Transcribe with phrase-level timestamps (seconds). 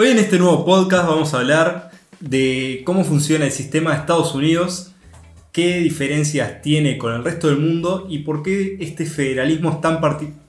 [0.00, 1.90] Hoy en este nuevo podcast vamos a hablar
[2.20, 4.92] de cómo funciona el sistema de Estados Unidos,
[5.50, 9.98] qué diferencias tiene con el resto del mundo y por qué este federalismo es tan,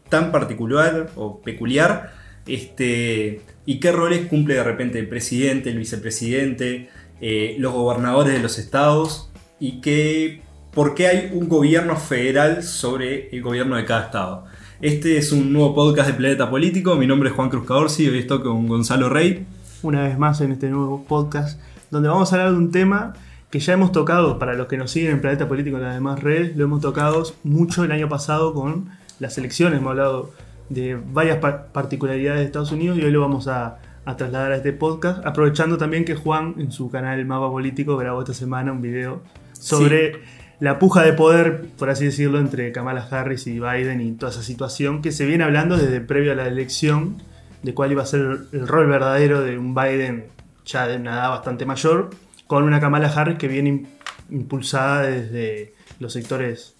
[0.08, 2.14] tan particular o peculiar
[2.46, 8.44] este, y qué roles cumple de repente el presidente, el vicepresidente, eh, los gobernadores de
[8.44, 14.06] los estados y qué, por qué hay un gobierno federal sobre el gobierno de cada
[14.06, 14.46] estado.
[14.82, 16.96] Este es un nuevo podcast de Planeta Político.
[16.96, 19.46] Mi nombre es Juan Cruz Caorsi y hoy estoy con Gonzalo Rey.
[19.82, 21.60] Una vez más en este nuevo podcast,
[21.92, 23.12] donde vamos a hablar de un tema
[23.50, 26.24] que ya hemos tocado, para los que nos siguen en Planeta Político en las demás
[26.24, 28.88] redes, lo hemos tocado mucho el año pasado con
[29.20, 29.80] las elecciones.
[29.80, 30.32] Hemos hablado
[30.70, 33.80] de varias particularidades de Estados Unidos y hoy lo vamos a,
[34.18, 38.34] trasladar a este podcast, aprovechando también que Juan en su canal Mapa Político grabó esta
[38.34, 39.22] semana un video
[39.52, 40.22] sobre
[40.60, 44.44] la puja de poder, por así decirlo, entre Kamala Harris y Biden y toda esa
[44.44, 47.22] situación que se viene hablando desde previo a la elección
[47.64, 50.28] de cuál iba a ser el rol verdadero de un Biden
[50.66, 52.10] ya de una edad bastante mayor,
[52.48, 53.86] con una Kamala Harris que viene
[54.30, 56.76] impulsada desde los sectores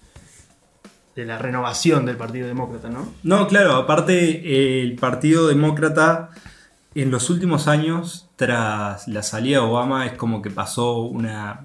[1.16, 3.12] de la renovación del Partido Demócrata, ¿no?
[3.22, 6.30] No, claro, aparte el Partido Demócrata
[6.94, 11.62] en los últimos años, tras la salida de Obama, es como que pasó una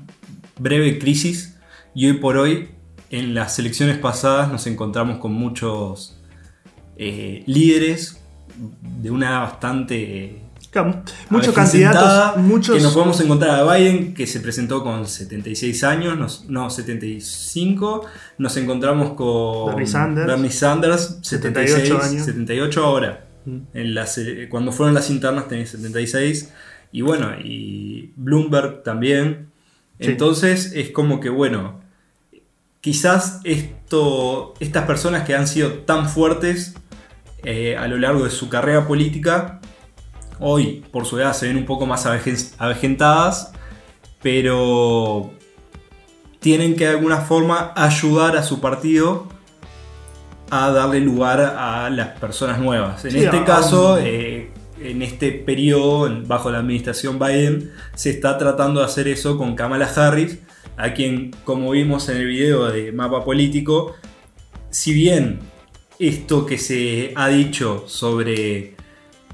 [0.58, 1.55] breve crisis
[1.96, 2.70] y hoy por hoy,
[3.10, 6.22] en las elecciones pasadas, nos encontramos con muchos
[6.98, 8.22] eh, líderes
[9.02, 10.46] de una bastante
[11.30, 12.76] muchos candidatos, muchos...
[12.76, 18.06] que nos podemos encontrar a Biden que se presentó con 76 años, no 75,
[18.38, 22.26] nos encontramos con Bernie Sanders, Sanders 78 años.
[22.26, 23.28] 78 ahora.
[23.46, 23.60] Mm.
[23.74, 26.52] En las, cuando fueron las internas tenía 76
[26.92, 29.52] y bueno, y Bloomberg también.
[29.98, 31.82] Entonces es como que bueno,
[32.86, 36.76] quizás esto, estas personas que han sido tan fuertes
[37.44, 39.60] eh, a lo largo de su carrera política,
[40.40, 43.54] hoy por su edad se ven un poco más avejentadas,
[44.22, 45.32] pero
[46.40, 49.30] tienen que de alguna forma ayudar a su partido
[50.52, 53.04] a darle lugar a las personas nuevas.
[53.04, 58.86] En este caso, eh, en este periodo, bajo la administración Biden, se está tratando de
[58.86, 60.38] hacer eso con Kamala Harris,
[60.78, 63.96] a quien, como vimos en el video de Mapa Político,
[64.70, 65.40] si bien
[66.00, 68.76] esto que se ha dicho sobre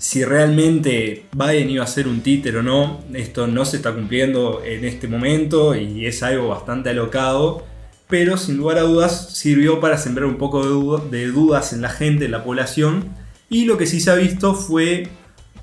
[0.02, 4.64] si realmente Biden iba a ser un títer o no, esto no se está cumpliendo
[4.66, 7.64] en este momento y es algo bastante alocado,
[8.08, 12.26] pero sin lugar a dudas sirvió para sembrar un poco de, dudas en la gente,
[12.26, 13.14] en la población,
[13.48, 15.08] y lo que sí se ha visto fue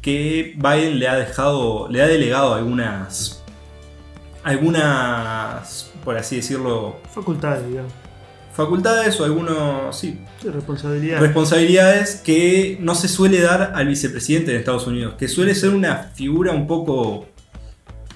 [0.02, 3.42] que Biden le ha dejado, le ha delegado algunas
[4.42, 6.96] algunas, por así decirlo...
[7.12, 7.92] Facultades, digamos.
[8.52, 10.18] Facultades o algunos, sí.
[10.42, 11.22] responsabilidades.
[11.22, 16.10] Responsabilidades que no se suele dar al vicepresidente de Estados Unidos, que suele ser una
[16.14, 17.28] figura un poco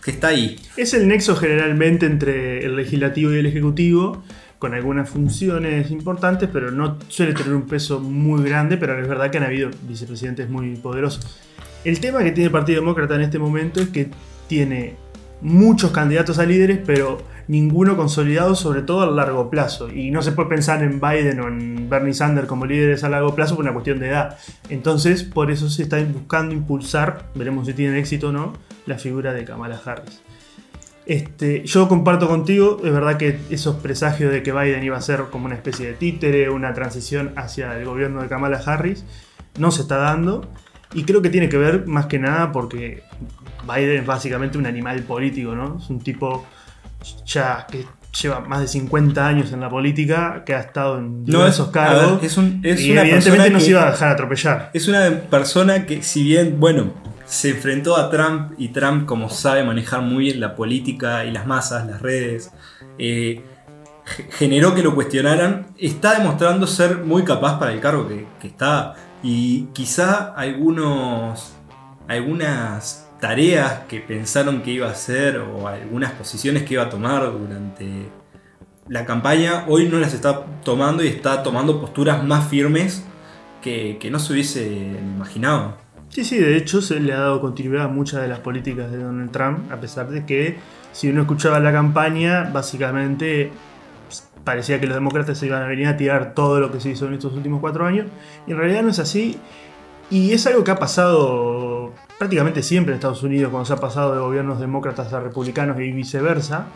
[0.03, 0.59] que está ahí.
[0.77, 4.25] Es el nexo generalmente entre el legislativo y el ejecutivo,
[4.59, 9.31] con algunas funciones importantes, pero no suele tener un peso muy grande, pero es verdad
[9.31, 11.39] que han habido vicepresidentes muy poderosos.
[11.84, 14.10] El tema que tiene el Partido Demócrata en este momento es que
[14.49, 14.97] tiene
[15.42, 19.91] muchos candidatos a líderes, pero ninguno consolidado, sobre todo a largo plazo.
[19.91, 23.34] Y no se puede pensar en Biden o en Bernie Sanders como líderes a largo
[23.34, 24.38] plazo por una cuestión de edad.
[24.69, 28.53] Entonces, por eso se está buscando impulsar, veremos si tienen éxito o no,
[28.86, 30.22] la figura de Kamala Harris.
[31.04, 35.24] Este, yo comparto contigo, es verdad que esos presagios de que Biden iba a ser
[35.30, 39.04] como una especie de títere, una transición hacia el gobierno de Kamala Harris,
[39.59, 40.48] no se está dando.
[40.94, 43.03] Y creo que tiene que ver más que nada porque
[43.67, 45.78] Biden es básicamente un animal político, ¿no?
[45.83, 46.47] Es un tipo
[47.27, 47.84] ya que
[48.21, 52.22] lleva más de 50 años en la política, que ha estado en diversos cargos.
[52.22, 54.71] es un, es y evidentemente no se iba a dejar atropellar.
[54.75, 56.93] Es una persona que, si bien, bueno,
[57.25, 61.47] se enfrentó a Trump y Trump, como sabe manejar muy bien la política y las
[61.47, 62.51] masas, las redes,
[62.99, 63.43] eh,
[64.33, 68.95] generó que lo cuestionaran, está demostrando ser muy capaz para el cargo que, que está.
[69.22, 71.55] Y quizá algunos,
[72.09, 77.22] algunas tareas que pensaron que iba a hacer o algunas posiciones que iba a tomar
[77.30, 78.09] durante
[78.89, 83.04] la campaña, hoy no las está tomando y está tomando posturas más firmes
[83.63, 85.77] que, no se hubiese imaginado.
[86.09, 88.98] Sí, sí, de hecho se le ha dado continuidad a muchas de las políticas de
[88.98, 90.59] Donald Trump, a pesar de que
[90.91, 93.53] si uno escuchaba la campaña, básicamente
[94.09, 96.91] pues, parecía que los demócratas se iban a venir a tirar todo lo que se
[96.91, 98.09] hizo en estos últimos cuatro años,
[98.48, 99.39] y en realidad no es así,
[100.10, 104.14] y es algo que ha pasado prácticamente siempre en Estados Unidos, cuando se ha pasado
[104.14, 106.66] de gobiernos demócratas a republicanos y viceversa,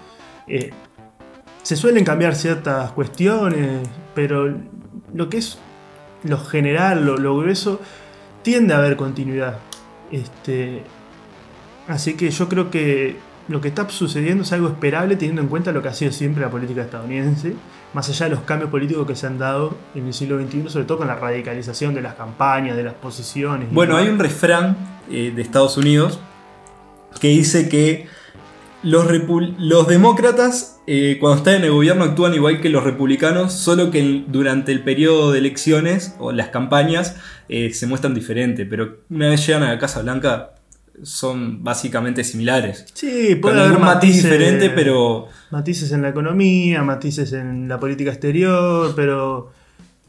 [0.47, 0.71] eh,
[1.63, 4.55] se suelen cambiar ciertas cuestiones, pero
[5.15, 5.59] lo que es
[6.23, 7.81] lo general, lo, grueso,
[8.43, 9.59] tiende a haber continuidad.
[10.11, 10.83] Este,
[11.89, 13.17] Así que yo creo que
[13.49, 16.43] lo que está sucediendo es algo esperable teniendo en cuenta lo que ha sido siempre
[16.43, 17.55] la política estadounidense,
[17.95, 20.85] más allá de los cambios políticos que se han dado en el siglo XXI, sobre
[20.85, 23.73] todo con la radicalización de las campañas, de las posiciones.
[23.73, 26.19] Bueno, hay un refrán eh, de Estados Unidos
[27.21, 28.07] que dice que
[28.83, 29.07] los,
[29.59, 34.25] los demócratas eh, cuando están en el gobierno actúan igual que los republicanos, solo que
[34.29, 37.17] durante el periodo de elecciones o las campañas
[37.49, 40.53] eh, se muestran diferentes, pero una vez llegan a la Casa Blanca
[41.03, 42.87] son básicamente similares.
[42.95, 45.29] Sí, puede haber matiz diferente, pero...
[45.51, 49.51] Matices en la economía, matices en la política exterior, pero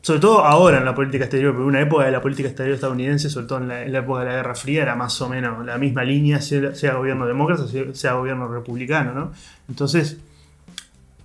[0.07, 3.29] sobre todo ahora en la política exterior, porque una época de la política exterior estadounidense,
[3.29, 6.05] sobre todo en la, época de la Guerra Fría, era más o menos la misma
[6.05, 9.33] línea, sea, gobierno demócrata, sea, gobierno republicano, ¿no?
[9.67, 10.15] Entonces,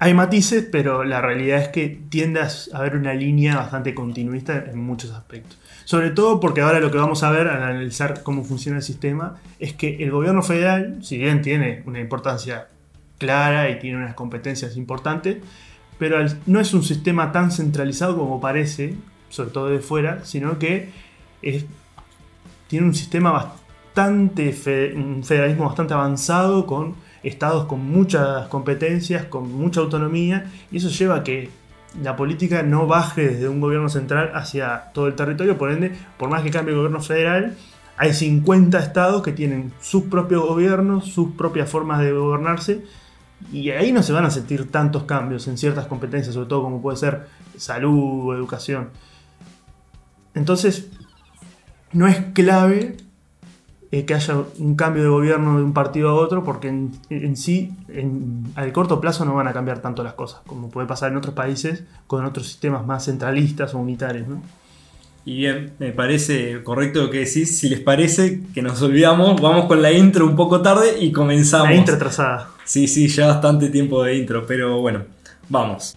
[0.01, 4.81] hay matices, pero la realidad es que tiende a haber una línea bastante continuista en
[4.81, 5.61] muchos aspectos.
[5.85, 9.37] Sobre todo porque ahora lo que vamos a ver al analizar cómo funciona el sistema
[9.61, 12.67] es que el gobierno federal, si bien tiene una importancia
[13.19, 15.37] clara y tiene unas competencias importantes,
[16.03, 18.97] pero no es un sistema tan centralizado como parece,
[19.29, 20.91] sobre todo de fuera, sino que
[22.67, 30.51] tiene un sistema bastante, federalismo bastante avanzado con estados con muchas competencias, con mucha autonomía,
[30.73, 31.51] y eso lleva a que
[32.03, 36.31] la política no baje desde un gobierno central hacia todo el territorio, por ende, por
[36.31, 37.57] más que cambie el gobierno federal,
[37.97, 42.83] hay 50 estados que tienen sus propios gobiernos, sus propias formas de gobernarse,
[43.51, 46.83] y ahí no se van a sentir tantos cambios en ciertas competencias, sobre todo como
[46.83, 48.91] puede ser salud o educación.
[50.35, 50.89] Entonces,
[51.93, 52.97] no es clave
[53.91, 57.75] eh, que haya un cambio de gobierno de un partido a otro, porque en, sí,
[57.89, 61.19] en, al corto plazo no van a cambiar tanto las cosas, como puede pasar en
[61.19, 64.27] otros países con otros sistemas más centralistas o unitarios.
[65.25, 67.57] Y bien, me parece correcto lo que decís.
[67.57, 71.69] Si les parece que nos olvidamos, vamos con la intro un poco tarde y comenzamos.
[71.69, 72.51] La intro atrasada.
[72.65, 75.05] Sí, sí, ya bastante tiempo de intro, pero bueno,
[75.49, 75.97] vamos.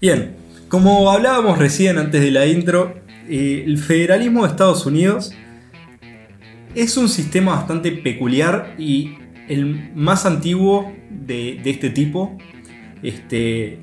[0.00, 0.36] Bien,
[0.68, 2.94] como hablábamos recién antes de la intro,
[3.28, 5.32] eh, el federalismo de Estados Unidos
[6.76, 9.16] es un sistema bastante peculiar y
[9.48, 12.36] el más antiguo de, este tipo,
[13.02, 13.78] este,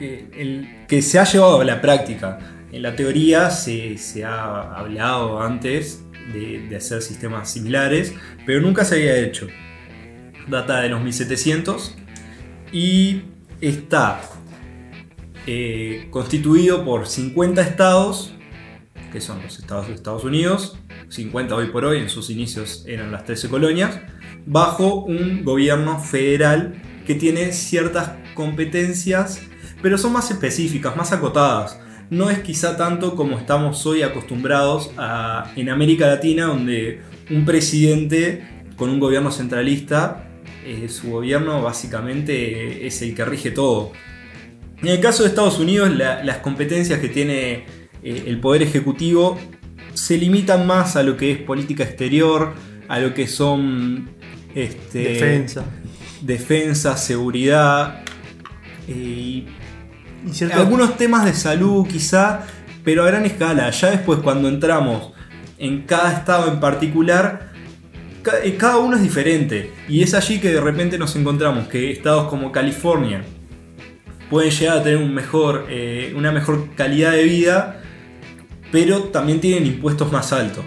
[0.00, 2.38] eh, el que se ha llevado a la práctica.
[2.70, 8.14] En la teoría se, ha hablado antes de, hacer sistemas similares,
[8.46, 9.48] pero nunca se había hecho.
[10.46, 11.96] Data de los 1700
[12.70, 13.22] y
[13.60, 14.20] está
[15.48, 18.35] eh, constituido por 50 estados,
[19.16, 20.76] que son los estados de Estados Unidos,
[21.08, 23.98] 50 hoy por hoy, en sus inicios eran las 13 colonias,
[24.44, 26.74] bajo un gobierno federal
[27.06, 29.40] que tiene ciertas competencias,
[29.80, 31.80] pero son más específicas, más acotadas.
[32.10, 34.90] No es quizá tanto como estamos hoy acostumbrados
[35.56, 38.46] en América Latina, donde un presidente
[38.76, 40.28] con un gobierno centralista,
[40.66, 43.92] eh, su gobierno básicamente es el que rige todo.
[44.82, 49.36] En el caso de Estados Unidos, las competencias que tiene eh, el Poder Ejecutivo
[49.94, 52.54] se limitan más a lo que es política exterior,
[52.86, 54.10] a lo que son
[54.54, 55.64] este, defensa.
[56.22, 58.04] defensa, seguridad
[58.86, 59.44] eh,
[60.24, 62.46] y algunos temas de salud quizá,
[62.84, 63.70] pero a gran escala.
[63.70, 65.12] Ya después cuando entramos
[65.58, 67.52] en cada estado en particular,
[68.44, 69.72] eh, cada uno es diferente.
[69.88, 73.24] Y es allí que de repente nos encontramos que estados como California
[74.30, 77.75] pueden llegar a tener un mejor, eh, una mejor calidad de vida
[78.72, 80.64] pero también tienen impuestos más altos.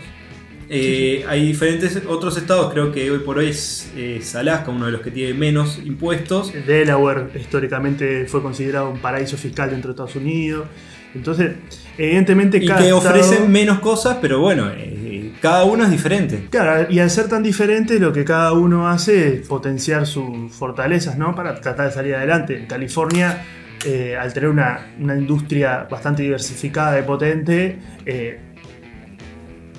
[0.72, 5.02] Eh, hay diferentes otros estados, creo que hoy por hoy es, Alaska, uno de los
[5.02, 6.54] que tiene menos impuestos.
[6.68, 10.68] Delaware históricamente fue considerado un paraíso fiscal dentro de Estados Unidos.
[11.16, 11.56] Entonces,
[11.98, 16.46] evidentemente y que ofrecen menos cosas, pero bueno, eh, cada uno es diferente.
[16.52, 21.18] Claro, y al ser tan diferente, lo que cada uno hace es potenciar sus fortalezas,
[21.18, 21.34] ¿no?
[21.34, 22.60] Para tratar de salir adelante.
[22.60, 23.44] En California
[23.86, 28.40] eh, al tener una, industria bastante diversificada y potente, eh,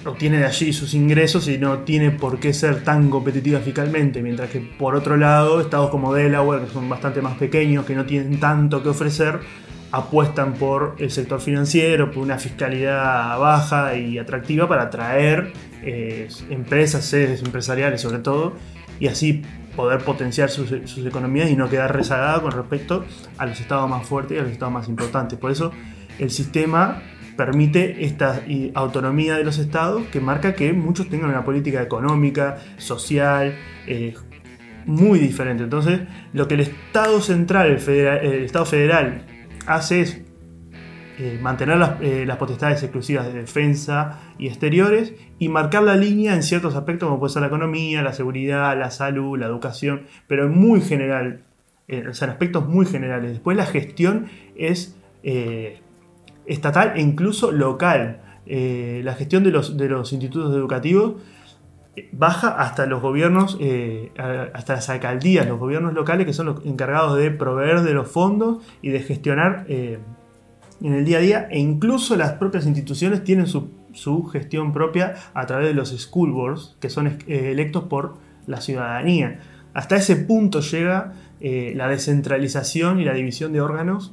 [0.04, 4.50] obtiene de allí sus ingresos y no tiene por qué ser tan competitiva fiscalmente, mientras
[4.50, 8.40] que por otro lado, estados como Delaware, que son bastante más pequeños, que no tienen
[8.40, 9.40] tanto que ofrecer,
[9.92, 15.52] apuestan por el sector financiero, por una fiscalidad baja y atractiva para atraer
[15.82, 18.54] eh, empresas, sedes empresariales sobre todo,
[18.98, 19.42] y así
[19.76, 23.04] poder potenciar sus, economías y no quedar rezagada con respecto
[23.38, 25.38] a los estados más fuertes y a los estados más importantes.
[25.38, 25.72] Por eso
[26.18, 27.02] el sistema
[27.36, 28.42] permite esta
[28.74, 33.54] autonomía de los estados que marca que muchos tengan una política económica, social,
[33.86, 34.14] eh,
[34.86, 35.64] muy diferente.
[35.64, 36.00] Entonces,
[36.32, 39.24] lo que el Estado central, el, Estado federal,
[39.66, 40.22] hace es
[41.22, 46.42] eh, mantener eh, las, potestades exclusivas de defensa y exteriores y marcar la línea en
[46.42, 50.52] ciertos aspectos como puede ser la economía, la seguridad, la salud, la educación, pero en
[50.52, 51.42] muy general,
[51.88, 53.32] eh, o sea, en aspectos muy generales.
[53.32, 54.96] Después la gestión es
[56.46, 58.22] estatal e incluso local.
[58.46, 61.16] la gestión de los, de los institutos educativos
[62.12, 63.58] baja hasta los gobiernos,
[64.54, 68.64] hasta las alcaldías, los gobiernos locales que son los encargados de proveer de los fondos
[68.80, 69.66] y de gestionar
[70.82, 73.70] en el día a día e incluso las propias instituciones tienen su,
[74.32, 79.40] gestión propia a través de los school boards que son eh, electos por la ciudadanía.
[79.74, 84.12] Hasta ese punto llega eh, la descentralización y la división de órganos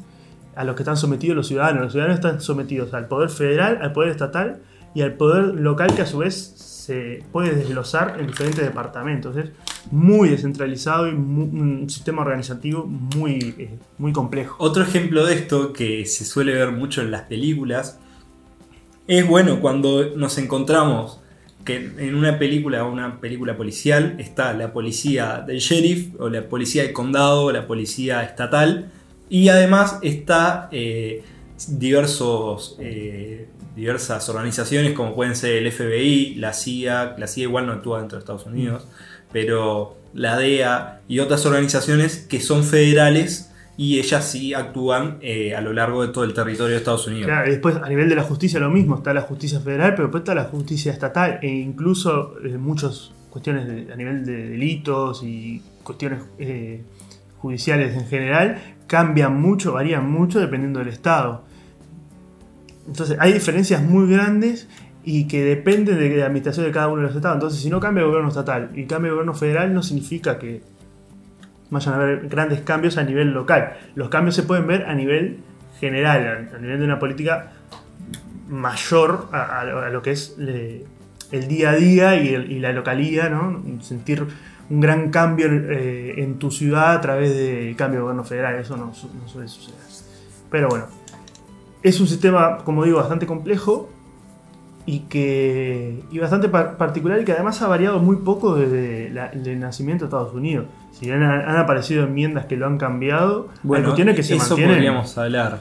[0.56, 1.84] a los que están sometidos los ciudadanos.
[1.84, 4.62] Los ciudadanos están sometidos al poder federal, al poder estatal
[4.94, 9.36] y al poder local que a su vez se puede desglosar en diferentes departamentos.
[9.36, 9.50] Es
[9.92, 14.56] muy descentralizado y un sistema organizativo muy, eh, muy complejo.
[14.60, 18.00] Otro ejemplo de esto que se suele ver mucho en las películas
[19.06, 21.20] es bueno cuando nos encontramos
[21.66, 26.84] que en una película, una película policial, está la policía del sheriff, o la policía
[26.84, 28.90] del condado, o la policía estatal,
[29.30, 31.24] y además está eh,
[31.68, 37.74] diversos eh, diversas organizaciones como pueden ser el FBI, la CIA, la CIA igual no
[37.74, 38.88] actúa dentro de Estados Unidos,
[39.32, 45.62] pero la DEA y otras organizaciones que son federales y ellas sí actúan eh, a
[45.62, 47.28] lo largo de todo el territorio de Estados Unidos.
[47.28, 50.08] Claro, y después a nivel de la justicia lo mismo, está la justicia federal, pero
[50.08, 55.62] después está la justicia estatal e incluso eh, muchas cuestiones a nivel de delitos y
[55.84, 56.82] cuestiones eh,
[57.38, 61.46] judiciales en general cambian mucho, varían mucho dependiendo del estado.
[62.88, 64.68] Entonces hay diferencias muy grandes
[65.04, 67.36] y que dependen de la administración de cada uno de los estados.
[67.36, 70.62] Entonces si no cambia el gobierno estatal y cambia el gobierno federal no significa que
[71.70, 73.78] vayan a haber grandes cambios a nivel local.
[73.96, 75.40] Los cambios se pueden ver a nivel
[75.80, 77.52] general, a nivel de una política
[78.50, 83.62] mayor a, lo que es el día a día y, la localía, ¿no?
[83.82, 84.26] sentir
[84.70, 88.76] un gran cambio eh, en tu ciudad a través del cambio de gobierno federal, eso
[88.76, 89.78] no, no suele suceder.
[90.50, 90.88] Pero bueno,
[91.88, 93.90] es un sistema, como digo, bastante complejo
[94.86, 100.06] y que y bastante particular y que además ha variado muy poco desde el nacimiento
[100.06, 100.68] de Estados Unidos.
[100.92, 105.18] Si bien han, aparecido enmiendas que lo han cambiado, bueno, tiene que se eso podríamos
[105.18, 105.60] hablar.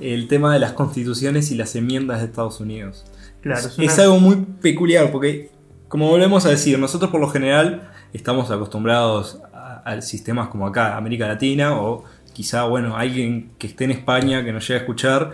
[0.00, 3.04] El tema de las constituciones y las enmiendas de Estados Unidos.
[3.40, 5.50] Claro, es, algo muy peculiar porque,
[5.88, 10.96] como volvemos a decir, nosotros por lo general estamos acostumbrados a, a sistemas como acá,
[10.96, 15.32] América Latina, o quizá, bueno, alguien que esté en España que nos llegue a escuchar,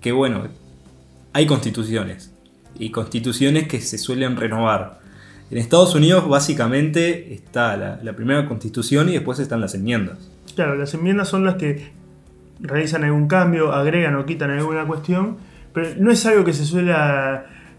[0.00, 0.48] que bueno,
[1.32, 2.32] hay constituciones
[2.78, 5.00] y constituciones que se suelen renovar.
[5.50, 10.18] En Estados Unidos básicamente está la, primera constitución y después están las enmiendas.
[10.54, 11.92] Claro, las enmiendas son las que
[12.60, 15.36] realizan algún cambio, agregan o quitan alguna cuestión,
[15.72, 16.94] pero no es algo que se suele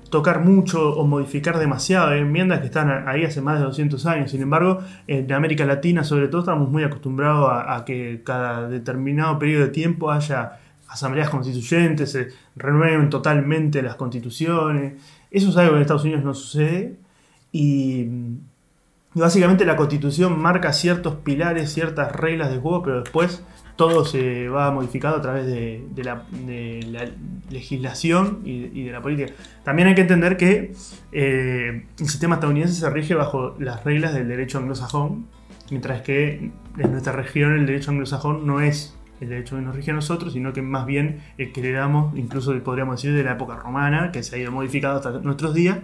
[0.10, 2.10] tocar mucho o modificar demasiado.
[2.10, 4.32] Hay enmiendas que están ahí hace más de 200 años.
[4.32, 9.64] Sin embargo, en América Latina sobre todo estamos muy acostumbrados a que cada determinado periodo
[9.66, 10.60] de tiempo haya
[10.94, 14.94] asambleas constituyentes, se renueven totalmente las constituciones.
[15.32, 16.96] Eso es algo que en Estados Unidos no sucede.
[17.52, 18.08] Y,
[19.16, 23.44] básicamente la constitución marca ciertos pilares, ciertas reglas de juego, pero después
[23.76, 26.26] todo se va modificando a través de, la,
[27.50, 29.34] legislación y, de la política.
[29.64, 30.74] También hay que entender que
[31.12, 35.26] eh, el sistema estadounidense se rige bajo las reglas del derecho anglosajón,
[35.72, 39.92] mientras que en nuestra región el derecho anglosajón no es el derecho que nos rige
[39.92, 43.56] a nosotros, sino que más bien el que heredamos, incluso podríamos decir, de la época
[43.56, 45.80] romana, que se ha ido modificado hasta nuestros días.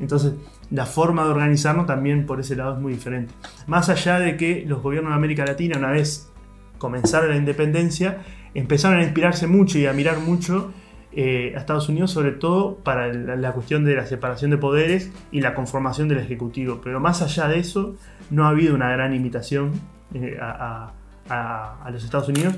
[0.00, 0.34] Entonces,
[0.70, 3.34] la forma de organizarnos también por ese lado es muy diferente.
[3.66, 6.30] Más allá de que los gobiernos de América Latina, una vez
[6.78, 8.18] comenzaron la independencia,
[8.54, 10.72] empezaron a inspirarse mucho y a mirar mucho
[11.12, 15.40] eh, a Estados Unidos, sobre todo para la, cuestión de la separación de poderes y
[15.40, 16.80] la conformación del Ejecutivo.
[16.82, 17.96] Pero más allá de eso,
[18.30, 19.72] no ha habido una gran imitación
[20.14, 20.92] eh, a,
[21.28, 22.54] a, los Estados Unidos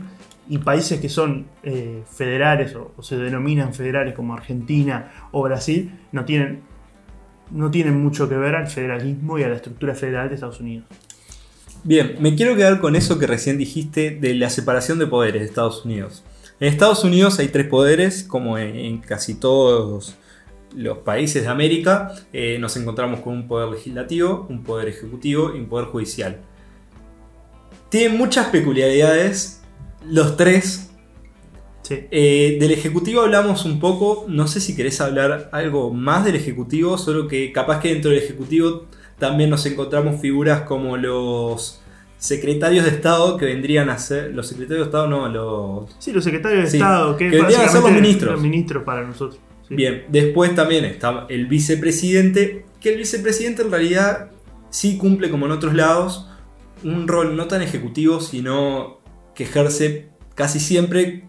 [0.49, 6.25] y países que son eh, federales o, se denominan federales como Argentina o Brasil no
[6.25, 6.63] tienen,
[7.51, 10.87] no tienen mucho que ver al federalismo y a la estructura federal de Estados Unidos.
[11.83, 15.47] Bien, me quiero quedar con eso que recién dijiste de la separación de poderes de
[15.47, 16.25] Estados Unidos.
[16.61, 20.19] En Estados Unidos hay tres poderes, como en, casi todos
[20.77, 25.59] los países de América, eh, nos encontramos con un poder legislativo, un poder ejecutivo y
[25.59, 26.43] un poder judicial.
[27.91, 29.63] Tiene muchas peculiaridades,
[30.09, 30.87] los tres.
[31.93, 36.97] Eh, del Ejecutivo hablamos un poco, no sé si querés hablar algo más del Ejecutivo,
[36.97, 38.87] solo que capaz que dentro del Ejecutivo
[39.19, 41.81] también nos encontramos figuras como los
[42.17, 44.33] secretarios de Estado que vendrían a ser.
[44.37, 45.97] Los secretarios de Estado no, los.
[45.99, 48.33] Sí, los secretarios de Estado, que, vendrían a ser los ministros.
[48.35, 49.41] Los ministros para nosotros.
[49.69, 54.31] Bien, después también está el vicepresidente, que el vicepresidente en realidad
[54.71, 56.30] sí cumple como en otros lados
[56.85, 59.01] un rol no tan ejecutivo, sino
[59.35, 61.25] que ejerce casi siempre,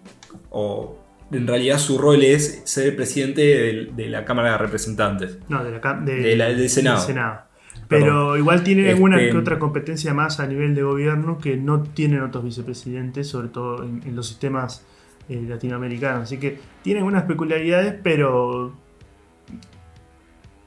[0.50, 0.98] o
[1.32, 5.40] en realidad su rol es ser el presidente de, la Cámara de Representantes.
[5.50, 5.72] No, de
[6.36, 7.52] la, del Senado.
[7.88, 11.84] Pero igual tiene alguna que este, otra competencia más a nivel de gobierno que no
[11.84, 14.86] tienen otros vicepresidentes, sobre todo en, los sistemas
[15.28, 16.24] eh, latinoamericanos.
[16.24, 18.74] Así que tiene algunas peculiaridades, pero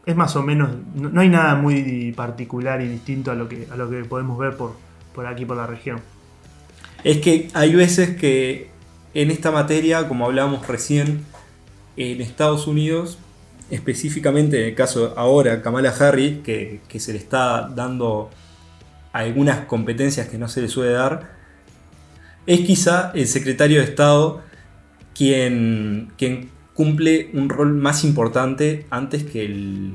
[0.06, 0.70] es más o menos.
[0.94, 4.56] No, hay nada muy particular y distinto a lo que, a lo que podemos ver
[4.56, 4.76] por,
[5.14, 6.00] por aquí, por la región.
[7.02, 8.70] Es que hay veces que
[9.14, 11.24] en esta materia, como hablábamos recién,
[11.96, 13.18] en Estados Unidos
[13.70, 18.30] específicamente en el caso ahora Kamala Harris, que, se le está dando
[19.12, 21.32] algunas competencias que no se le suele dar,
[22.46, 24.42] es quizá el secretario de Estado
[25.14, 29.94] quien, quien cumple un rol más importante antes que el,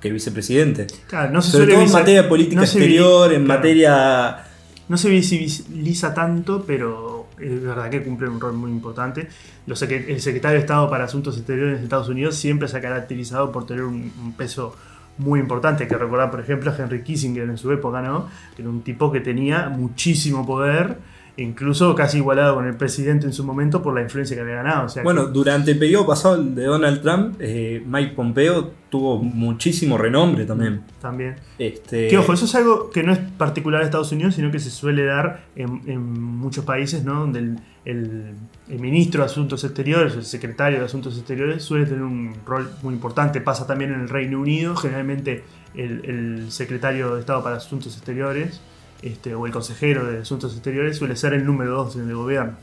[0.00, 0.86] que el vicepresidente.
[1.08, 4.44] Claro, no se Sobre todo en materia de política exterior, en materia...
[4.88, 9.28] No se visibiliza tanto, pero es verdad que cumple un rol muy importante.
[9.66, 13.66] el secretario de Estado para Asuntos Exteriores de Estados Unidos siempre se ha caracterizado por
[13.66, 14.74] tener un, peso
[15.18, 15.84] muy importante.
[15.84, 18.28] Hay que recordar, por ejemplo, a Henry Kissinger en su época, ¿no?
[18.56, 20.96] Que era un tipo que tenía muchísimo poder
[21.38, 24.88] incluso casi igualado con el presidente en su momento por la influencia que había ganado.
[25.02, 30.82] bueno, durante el periodo pasado de Donald Trump, eh, Mike Pompeo tuvo muchísimo renombre también.
[31.00, 31.36] También.
[31.58, 32.08] Este...
[32.08, 34.70] Que ojo, eso es algo que no es particular a Estados Unidos, sino que se
[34.70, 37.20] suele dar en, muchos países, ¿no?
[37.20, 38.34] Donde el,
[38.68, 43.40] ministro de Asuntos Exteriores, el secretario de Asuntos Exteriores, suele tener un rol muy importante.
[43.40, 48.60] Pasa también en el Reino Unido, generalmente el, el secretario de Estado para Asuntos Exteriores
[49.02, 52.54] este, o el consejero de Asuntos Exteriores suele ser el número dos en el gobierno.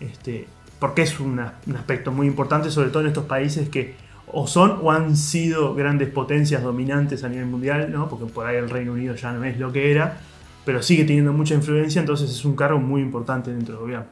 [0.00, 0.46] Este,
[0.78, 3.96] porque es un aspecto muy importante, sobre todo en estos países que
[4.30, 8.08] o son o han sido grandes potencias dominantes a nivel mundial, ¿no?
[8.08, 10.20] porque por ahí el Reino Unido ya no es lo que era,
[10.64, 14.06] pero sigue teniendo mucha influencia, entonces es un cargo muy importante dentro del gobierno.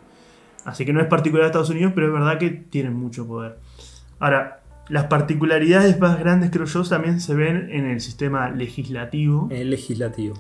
[0.64, 3.58] Así que no es particular de Estados Unidos, pero es verdad que tienen mucho poder.
[4.18, 9.48] Ahora, las particularidades más grandes, creo yo, también se ven en el sistema legislativo.
[9.50, 10.34] El legislativo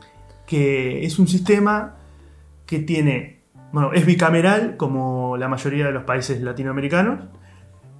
[0.46, 1.96] que es un sistema
[2.66, 7.20] que tiene, bueno, es bicameral como la mayoría de los países latinoamericanos,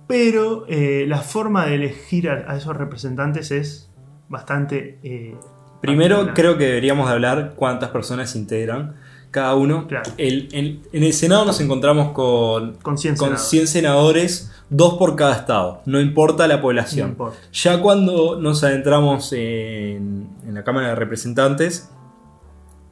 [0.06, 3.90] pero eh, la forma de elegir a, esos representantes es
[4.28, 4.98] bastante...
[5.02, 5.34] Eh,
[5.80, 8.96] Primero creo que deberíamos de hablar cuántas personas integran
[9.30, 9.86] cada uno.
[10.16, 14.50] en el Senado nos encontramos con, con, 100, senadores.
[14.70, 17.16] dos por cada estado, no importa la población.
[17.52, 21.90] ya cuando nos adentramos en, en, la Cámara de Representantes,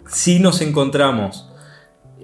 [0.06, 1.48] si nos encontramos,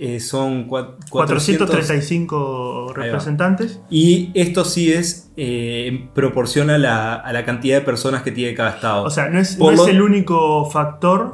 [0.02, 3.82] eh, son 435 representantes.
[3.90, 8.70] Y esto sí es eh, en proporción a la, cantidad de personas que tiene cada
[8.70, 9.04] estado.
[9.04, 11.32] O sea, no es, el único factor,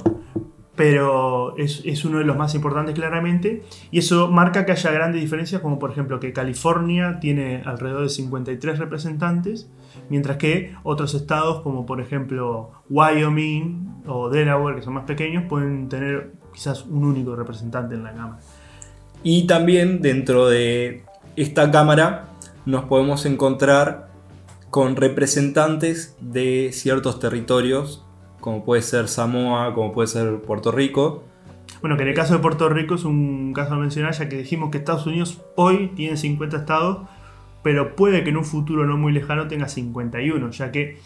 [0.75, 3.63] pero es, uno de los más importantes claramente.
[3.93, 8.09] Y eso marca que haya grandes diferencias, como por ejemplo que California tiene alrededor de
[8.09, 9.71] 53 representantes,
[10.11, 15.89] mientras que otros estados como por ejemplo Wyoming o Delaware, que son más pequeños, pueden
[15.89, 18.41] tener quizás un único representante en la Cámara.
[19.23, 21.05] Y también dentro de
[21.37, 22.31] esta Cámara
[22.65, 24.09] nos podemos encontrar
[24.71, 28.03] con representantes de ciertos territorios
[28.47, 31.25] como puede ser Samoa, como puede ser Puerto Rico.
[31.81, 34.39] Bueno, que en el caso de Puerto Rico es un caso a mencionar, ya que
[34.39, 37.09] dijimos que Estados Unidos hoy tiene 50 estados,
[37.65, 41.01] pero puede que en un futuro no muy lejano tenga 51, ya que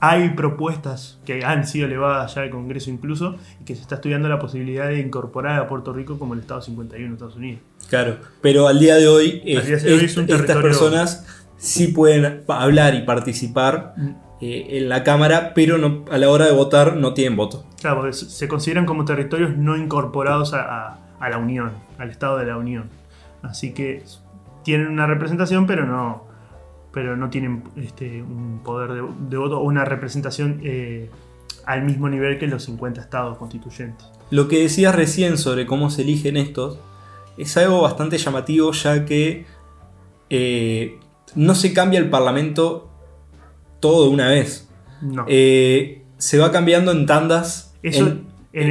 [0.00, 4.28] hay propuestas que han sido elevadas ya al Congreso incluso, y que se está estudiando
[4.28, 7.60] la posibilidad de incorporar a Puerto Rico como el Estado 51 de Estados Unidos.
[7.88, 14.26] Claro, pero al día de hoy, estas personas sí pueden hablar y participar mm.
[14.38, 17.64] Eh, en la Cámara, pero no, a la hora de votar no tienen voto.
[17.80, 22.58] Claro, porque se consideran como territorios no incorporados a, la Unión, al Estado de la
[22.58, 22.90] Unión.
[23.42, 24.04] Así que
[24.62, 26.25] tienen una representación, pero no,
[26.96, 31.10] pero no tienen este, un poder de, voto o una representación eh,
[31.66, 34.06] al mismo nivel que los 50 estados constituyentes.
[34.30, 36.78] Lo que decías recién sobre cómo se eligen estos
[37.36, 39.44] es algo bastante llamativo, ya que
[40.30, 40.98] eh,
[41.34, 42.90] no se cambia el Parlamento
[43.80, 44.66] todo de una vez.
[45.02, 45.26] No.
[45.28, 47.74] Eh, se va cambiando en tandas.
[47.82, 48.06] Eso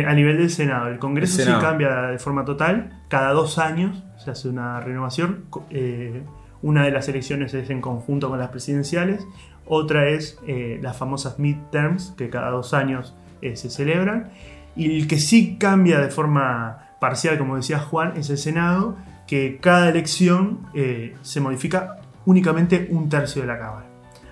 [0.07, 0.88] a nivel del Senado.
[0.88, 3.03] El Congreso se cambia de forma total.
[3.07, 5.45] Cada dos años se hace una renovación.
[5.69, 6.23] Eh,
[6.65, 9.25] una de las elecciones es en conjunto con las presidenciales.
[9.65, 14.32] Otra es eh, las famosas midterms, que cada dos años se celebran.
[14.75, 18.95] Y el que sí cambia de forma parcial, como decía Juan, es el Senado,
[19.28, 23.86] que cada elección eh, se modifica únicamente un tercio de la Cámara.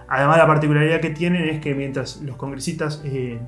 [0.07, 3.39] Además, la particularidad que tienen es que mientras los congresistas eh,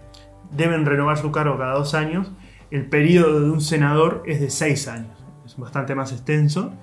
[0.52, 2.32] deben renovar su cargo cada dos años,
[2.72, 5.12] el periodo de un senador es de seis años.
[5.46, 6.74] Es bastante más extenso.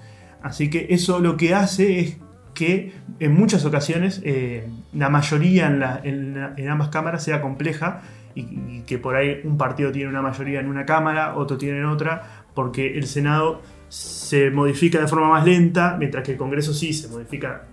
[0.43, 2.19] Así que eso lo que hace es
[2.55, 8.03] que en muchas ocasiones eh, la mayoría en, ambas cámaras sea compleja
[8.35, 11.85] y, que por ahí un partido tiene una mayoría en una cámara, otro tiene en
[11.85, 16.93] otra, porque el Senado se modifica de forma más lenta, mientras que el Congreso sí
[16.93, 17.67] se modifica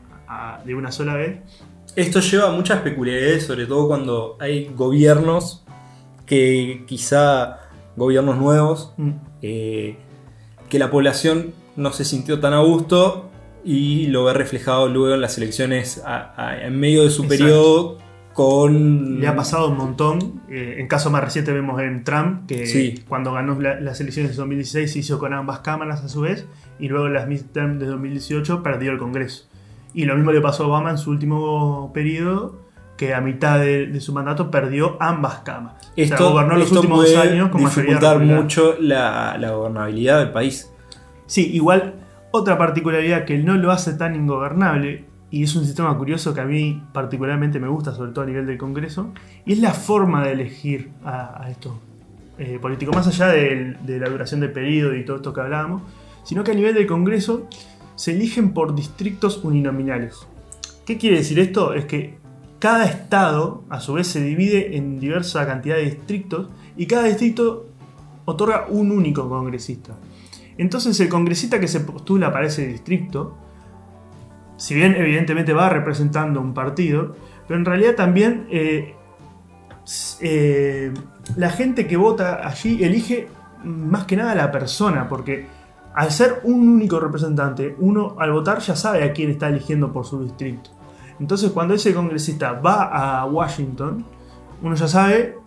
[0.65, 1.39] de una sola vez.
[1.95, 5.65] Esto lleva a muchas peculiaridades, sobre todo cuando hay gobiernos
[6.25, 7.57] que quizá,
[7.95, 9.09] gobiernos nuevos, mm.
[9.41, 9.97] eh,
[10.69, 13.29] que la población no se sintió tan a gusto
[13.63, 16.01] y lo ve reflejado luego en las elecciones
[16.61, 17.97] en medio de su periodo
[18.33, 19.19] con...
[19.19, 20.41] Le ha pasado un montón.
[20.49, 24.93] Eh, en caso más reciente vemos en Trump, que cuando ganó las elecciones de 2016
[24.93, 26.45] se hizo con ambas cámaras a su vez,
[26.79, 29.49] y luego en las midterms de 2018 perdió el Congreso.
[29.93, 32.61] Y lo mismo le pasó a Obama en su último periodo,
[32.95, 35.91] que a mitad de, su mandato perdió ambas cámaras.
[35.95, 40.68] Esto, gobernó los últimos años con dificultar mucho la, la gobernabilidad del país.
[41.29, 41.93] Sí, igual
[42.31, 46.45] otra particularidad que no lo hace tan ingobernable, y es un sistema curioso que a
[46.45, 49.13] mí particularmente me gusta, sobre todo a nivel del Congreso,
[49.45, 51.73] y es la forma de elegir a, estos
[52.39, 55.83] eh, políticos, más allá de, la duración del periodo y todo esto que hablábamos,
[56.23, 57.47] sino que a nivel del Congreso
[57.93, 60.27] se eligen por distritos uninominales.
[60.83, 61.75] ¿Qué quiere decir esto?
[61.75, 62.17] Es que
[62.57, 67.67] cada estado a su vez se divide en diversa cantidad de distritos y cada distrito
[68.25, 69.95] otorga un único congresista.
[70.59, 73.37] Entonces el congresista que se postula para ese distrito,
[74.57, 77.15] si bien evidentemente va representando un partido,
[77.47, 78.93] pero en realidad también eh,
[80.19, 80.93] eh,
[81.37, 83.29] la gente que vota allí elige
[83.63, 85.47] más que nada a la persona, porque
[85.95, 90.05] al ser un único representante, uno al votar ya sabe a quién está eligiendo por
[90.05, 90.71] su distrito.
[91.21, 94.03] Entonces cuando ese congresista va a Washington,
[94.61, 95.37] uno ya sabe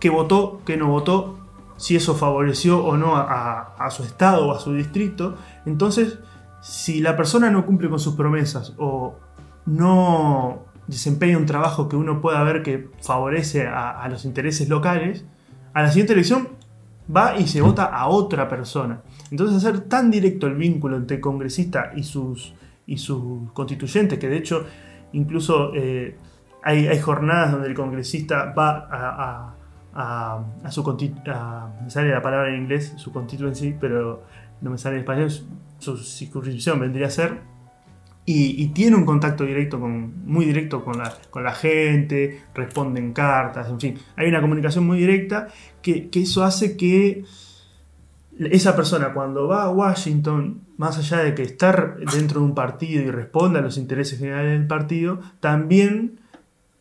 [0.00, 1.41] qué votó, qué no votó,
[1.82, 5.34] si eso favoreció o no a, su estado o a su distrito.
[5.66, 6.20] Entonces,
[6.60, 9.18] si la persona no cumple con sus promesas o
[9.66, 15.24] no desempeña un trabajo que uno pueda ver que favorece a, los intereses locales,
[15.74, 16.50] a la siguiente elección
[17.14, 19.02] va y se vota a otra persona.
[19.32, 22.54] Entonces hacer tan directo el vínculo entre el congresista y sus,
[22.86, 24.66] y sus constituyentes, que de hecho
[25.12, 26.16] incluso eh,
[26.62, 29.51] hay, jornadas donde el congresista va a a,
[30.70, 30.98] su
[31.82, 34.24] me sale la palabra en inglés, su constituency, pero
[34.60, 35.30] no me sale en español,
[35.78, 37.40] su circunscripción vendría a ser.
[38.24, 43.68] Y, tiene un contacto directo con, muy directo con la, con la gente, responden cartas,
[43.68, 43.98] en fin.
[44.16, 45.48] Hay una comunicación muy directa
[45.82, 47.24] que, que eso hace que
[48.38, 53.02] esa persona cuando va a Washington, más allá de que estar dentro de un partido
[53.02, 56.21] y responda a los intereses generales del partido, también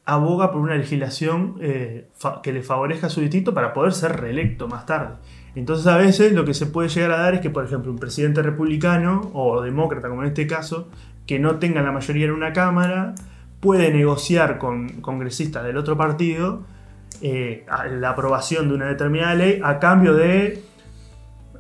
[0.06, 2.10] aboga por una legislación eh,
[2.42, 5.16] que le favorezca su distrito para poder ser reelecto más tarde.
[5.56, 8.00] Entonces a veces lo que se puede llegar a dar es que, por ejemplo, un
[8.00, 10.90] presidente republicano o demócrata, como en este caso,
[11.28, 13.16] que no tenga la mayoría en una Cámara,
[13.60, 16.64] puede negociar con congresistas del otro partido
[17.22, 20.64] eh, la aprobación de una determinada ley a cambio de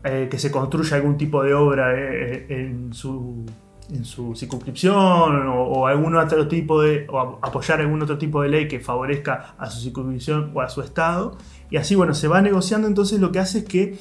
[0.03, 3.45] eh, que se construya algún tipo de obra en su
[3.93, 8.67] en su circunscripción o, algún otro tipo de o apoyar algún otro tipo de ley
[8.67, 11.37] que favorezca a su circunscripción o a su estado.
[11.69, 13.97] Y así bueno se va negociando entonces lo que hace es que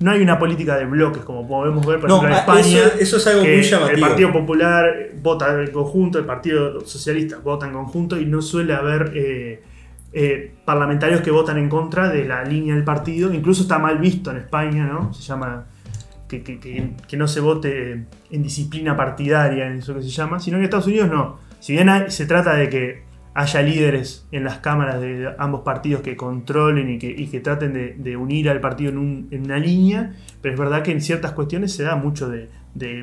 [0.00, 3.26] no hay una política de bloques como podemos ver por ejemplo en España eso, es
[3.26, 3.94] algo muy llamativo.
[3.94, 8.74] el Partido Popular vota en conjunto el Partido Socialista vota en conjunto y no suele
[8.74, 9.62] haber eh,
[10.14, 13.32] eh, parlamentarios que votan en contra de la línea del partido.
[13.32, 15.64] Incluso está mal visto en España no se llama
[16.40, 20.64] que, no se vote en disciplina partidaria, en eso que se llama, sino que en
[20.64, 21.38] Estados Unidos no.
[21.60, 23.02] Si bien se trata de que
[23.34, 28.50] haya líderes en las cámaras de ambos partidos que controlen y que, traten de, unir
[28.50, 32.28] al partido en, una línea, pero es verdad que en ciertas cuestiones se da mucho
[32.28, 32.48] de,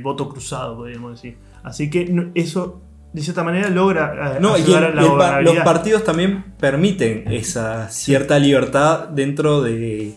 [0.02, 1.38] voto cruzado, podríamos decir.
[1.64, 6.44] Así que eso de cierta manera logra eh, no, ayudar a la Los partidos también
[6.60, 10.16] permiten esa cierta libertad dentro de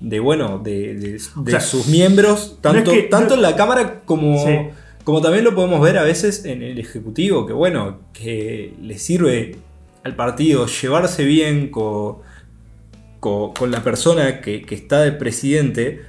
[0.00, 1.18] de bueno, de,
[1.60, 4.72] sus miembros, tanto, tanto en la Cámara como,
[5.04, 9.56] como también lo podemos ver a veces en el Ejecutivo, que bueno, que le sirve
[10.02, 12.18] al partido llevarse bien con,
[13.20, 16.02] con, la persona que, está de presidente.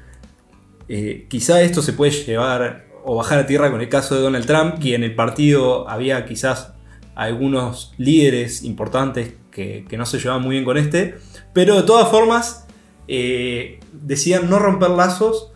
[0.89, 4.45] Eh, quizá esto se puede llevar o bajar a tierra con el caso de Donald
[4.45, 6.73] Trump, que en el partido había quizás
[7.15, 11.15] algunos líderes importantes que, que no se llevaban muy bien con este,
[11.53, 12.64] pero de todas formas
[13.07, 15.51] eh, decían no romper lazos.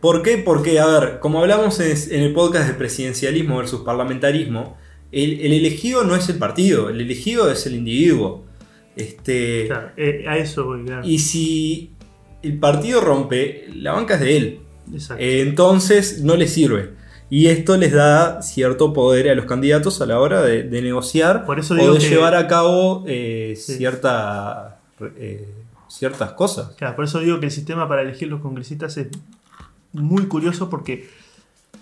[0.00, 0.38] ¿Por qué?
[0.38, 4.76] Porque, a ver, como hablamos en el podcast de presidencialismo versus parlamentarismo,
[5.12, 8.44] el, elegido no es el partido, el elegido es el individuo.
[8.96, 11.92] Este, eh, a eso voy, Y si
[12.42, 14.60] el partido rompe, la banca es de él.
[15.18, 16.90] entonces no le sirve.
[17.30, 21.54] Y esto les da cierto poder a los candidatos a la hora de, negociar o
[21.54, 24.80] de llevar a cabo eh, cierta,
[25.16, 25.48] eh,
[25.92, 26.74] ciertas cosas.
[26.76, 29.08] Claro, por eso digo que el sistema para elegir los congresistas es
[29.92, 31.08] muy curioso porque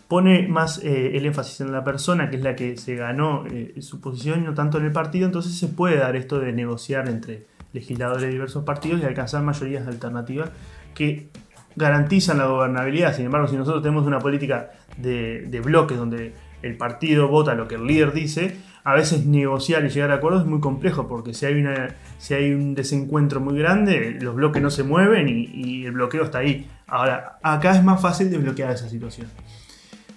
[0.09, 3.45] pone más eh, el énfasis en la persona, que es la que se ganó
[3.81, 7.09] su posición, y no tanto en el partido, entonces se puede dar esto de negociar
[7.09, 10.51] entre legisladores de diversos partidos y alcanzar mayorías alternativas
[10.95, 11.31] que
[11.77, 13.15] garantizan la gobernabilidad.
[13.15, 17.77] Sin embargo, si nosotros tenemos una política de, bloques donde el partido vota lo que
[17.77, 21.47] el líder dice, a veces negociar y llegar a acuerdos es muy complejo, porque si
[21.47, 25.93] hay, una, si hay un desencuentro muy grande, los bloques no se mueven y, el
[25.93, 26.69] bloqueo está ahí.
[26.87, 29.29] Ahora, acá es más fácil desbloquear esa situación.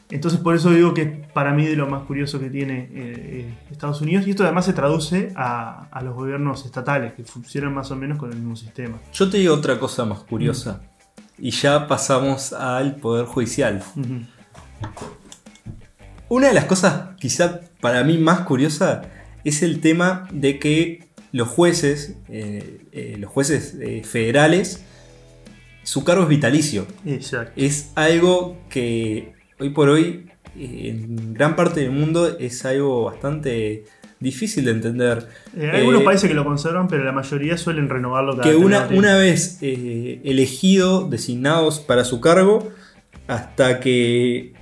[0.09, 3.57] Entonces, por eso digo que para mí de lo más curioso que tiene eh, eh,
[3.71, 7.95] Estados Unidos, y esto además se traduce a, los gobiernos estatales, que funcionan más o
[7.95, 8.97] menos con el mismo sistema.
[9.13, 10.81] Yo te digo otra cosa más curiosa,
[11.37, 13.83] y ya pasamos al Poder Judicial.
[16.29, 19.01] Una de las cosas quizá para mí más curiosa
[19.43, 24.85] es el tema de que los jueces, eh, eh, los jueces eh, federales,
[25.83, 26.87] su cargo es vitalicio.
[27.57, 33.83] Es algo que hoy por hoy en gran parte del mundo es algo bastante
[34.21, 35.27] difícil de entender.
[35.59, 39.17] hay algunos países que lo conservan, pero la mayoría suelen renovarlo cada Que una, una
[39.17, 42.71] vez elegido, designados para su cargo,
[43.27, 44.53] hasta que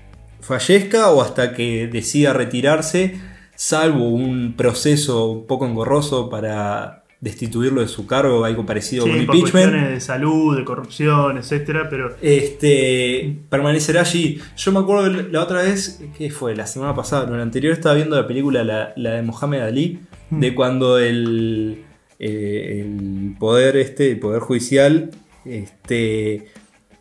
[0.52, 3.20] fallezca o hasta que decida retirarse,
[3.56, 9.74] salvo un proceso un poco engorroso para destituirlo de su cargo, algo parecido con impeachment.
[9.74, 12.16] de salud, de corrupción, etcétera, pero.
[12.22, 13.38] Este.
[13.50, 14.40] permanecerá allí.
[14.58, 16.56] Yo me acuerdo la otra vez, ¿qué fue?
[16.56, 20.00] La semana pasada, no, la anterior estaba viendo la película, la, de Mohamed Ali,
[20.32, 20.56] de mm.
[20.56, 21.86] cuando el.
[22.24, 25.10] Eh, el poder este, el poder judicial,
[25.44, 26.52] este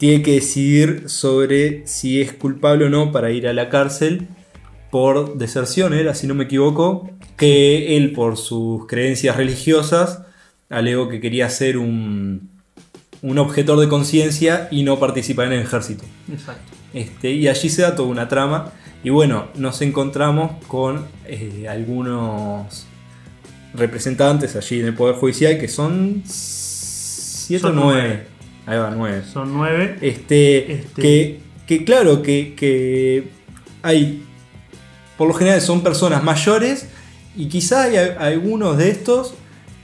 [0.01, 4.29] tiene que decidir sobre si es culpable o no para ir a la cárcel
[4.91, 10.23] por deserción, era, si no me equivoco, que él por sus creencias religiosas
[10.71, 12.49] alegó que quería ser un,
[13.21, 16.05] un objetor de conciencia y no participar en el ejército.
[16.33, 16.73] Exacto.
[16.95, 18.73] Este, y allí se da toda una trama.
[19.05, 22.87] Y bueno, nos encontramos con eh, algunos
[23.75, 28.40] representantes allí en el Poder Judicial que son 7 o 9.
[28.71, 29.25] Ahí va, nueve.
[29.25, 29.97] Son nueve.
[30.01, 31.41] Este, este.
[31.67, 33.29] Que, claro, que,
[33.83, 34.23] hay.
[35.19, 36.89] Por lo general son personas mayores.
[37.35, 39.35] Y quizá hay algunos de estos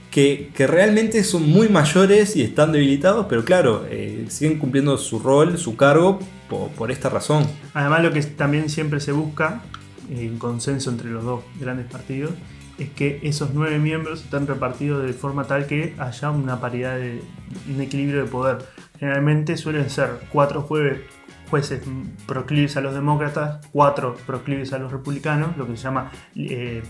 [0.09, 5.57] que, realmente son muy mayores y están debilitados, pero claro, eh, siguen cumpliendo su rol,
[5.57, 6.19] su cargo,
[6.49, 7.45] por, esta razón.
[7.73, 9.63] Además, lo que también siempre se busca,
[10.09, 12.31] en consenso entre los dos grandes partidos,
[12.77, 17.21] es que esos nueve miembros están repartidos de forma tal que haya una paridad de
[17.73, 18.57] un equilibrio de poder.
[18.99, 21.81] Generalmente suelen ser cuatro jueces
[22.27, 26.83] proclives a los demócratas, cuatro proclives a los republicanos, lo que se llama eh,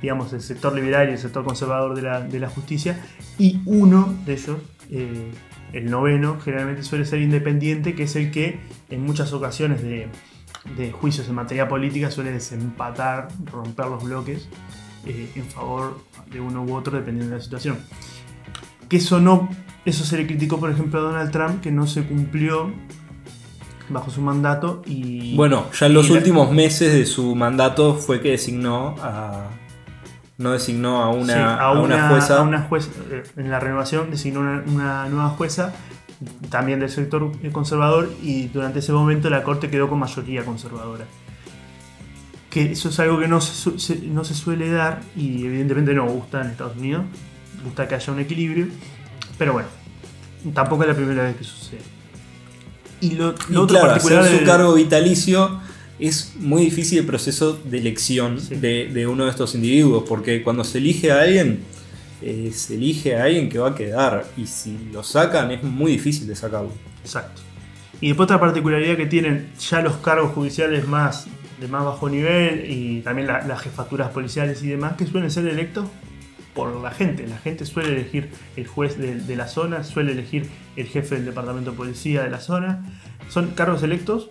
[0.00, 3.00] digamos, el sector liberal y el sector conservador de la, justicia,
[3.38, 4.58] y uno de ellos,
[4.90, 5.30] eh,
[5.72, 8.58] el noveno, generalmente suele ser independiente, que es el que
[8.90, 10.08] en muchas ocasiones de,
[10.76, 14.48] de juicios en materia política suele desempatar, romper los bloques
[15.06, 15.98] eh, en favor
[16.30, 17.78] de uno u otro dependiendo de la situación.
[18.88, 19.48] Que eso no,
[19.84, 22.72] eso se le criticó por ejemplo a Donald Trump que no se cumplió
[23.88, 25.34] bajo su mandato y...
[25.36, 29.48] Bueno, ya en los últimos meses de su mandato fue que designó a...
[30.38, 32.38] No designó a una, a, una, jueza.
[32.38, 35.72] A una jueza eh, en la renovación designó una, nueva jueza
[36.48, 41.04] también del sector conservador y durante ese momento la corte quedó con mayoría conservadora
[42.52, 46.42] que eso es algo que no se, no se suele dar y evidentemente no gusta
[46.42, 47.06] en Estados Unidos,
[47.64, 48.66] gusta que haya un equilibrio,
[49.38, 49.68] pero bueno,
[50.52, 51.80] tampoco es la primera vez que sucede.
[53.00, 55.60] Y lo, otro particular su cargo vitalicio
[55.98, 60.76] es muy difícil el proceso de elección de, uno de estos individuos, porque cuando se
[60.76, 61.60] elige a alguien,
[62.20, 65.92] eh, se elige a alguien que va a quedar, y si lo sacan es muy
[65.92, 66.72] difícil de sacarlo.
[67.02, 67.40] Exacto.
[68.02, 71.26] Y después otra particularidad que tienen ya los cargos judiciales más
[71.62, 75.86] de más bajo nivel y también las jefaturas policiales y demás que suelen ser electos
[76.54, 77.26] por la gente.
[77.26, 81.70] La gente suele elegir el juez de, la zona, suele elegir el jefe del departamento
[81.70, 82.84] de policía de la zona.
[83.28, 84.28] Son cargos electos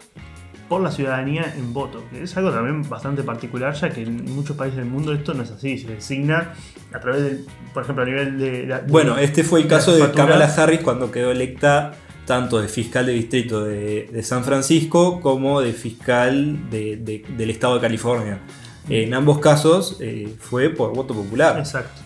[0.70, 4.56] por la ciudadanía en voto, que es algo también bastante particular, ya que en muchos
[4.56, 6.54] países del mundo esto no es así, se designa
[6.94, 8.82] a través del, por ejemplo, a nivel de...
[8.88, 11.94] bueno, este fue el caso de Kamala Harris cuando quedó electa
[12.32, 18.39] tanto de fiscal de distrito de, San Francisco como de fiscal del estado de California.
[18.88, 21.60] En ambos casos eh, fue por voto popular.
[21.60, 22.00] Exacto.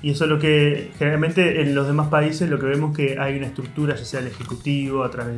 [0.00, 3.36] Y eso es lo que generalmente en los demás países lo que vemos que hay
[3.36, 5.36] una estructura, ya sea el Ejecutivo, a través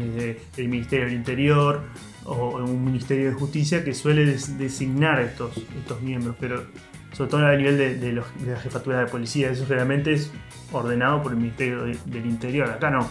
[0.55, 1.81] del Ministerio del Interior
[2.27, 6.65] o un Ministerio de Justicia, que suele designar estos, estos miembros, pero
[7.13, 10.31] sobre todo a nivel de, la jefatura de policía, eso generalmente es
[10.71, 12.69] ordenado por el Ministerio del Interior.
[12.69, 13.09] Acá no,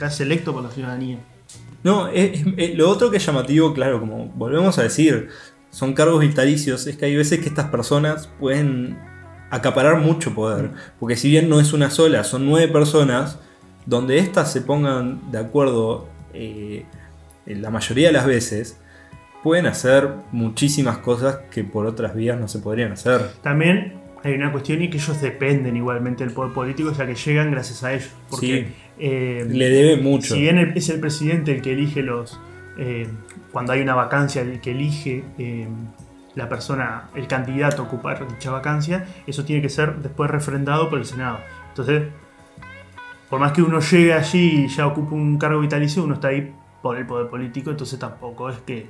[0.00, 1.18] es electo por la ciudadanía.
[1.82, 2.08] No,
[2.74, 5.28] lo otro que es llamativo, claro, como volvemos a decir,
[5.70, 8.98] son cargos vitalicios, es que hay veces que estas personas pueden
[9.50, 10.70] acaparar mucho poder.
[10.98, 13.38] Porque si bien no es una sola, son nueve personas,
[13.86, 16.86] donde éstas se pongan de acuerdo eh,
[17.44, 18.80] la mayoría de las veces,
[19.42, 23.30] pueden hacer muchísimas cosas que por otras vías no se podrían hacer.
[23.42, 27.50] También hay una cuestión y que ellos dependen igualmente del poder político, ya que llegan
[27.50, 28.10] gracias a ellos.
[28.30, 30.34] Porque eh, le debe mucho.
[30.34, 32.40] Si bien es el presidente el que elige los.
[32.78, 33.06] Eh,
[33.52, 35.24] cuando hay una vacancia, el que elige
[36.34, 40.98] la persona, el candidato a ocupar dicha vacancia, eso tiene que ser después refrendado por
[40.98, 41.38] el Senado.
[41.68, 42.04] Entonces,
[43.30, 46.52] por más que uno llegue allí y ya ocupe un cargo vitalicio, uno está ahí
[46.82, 48.86] por el poder político, entonces tampoco es que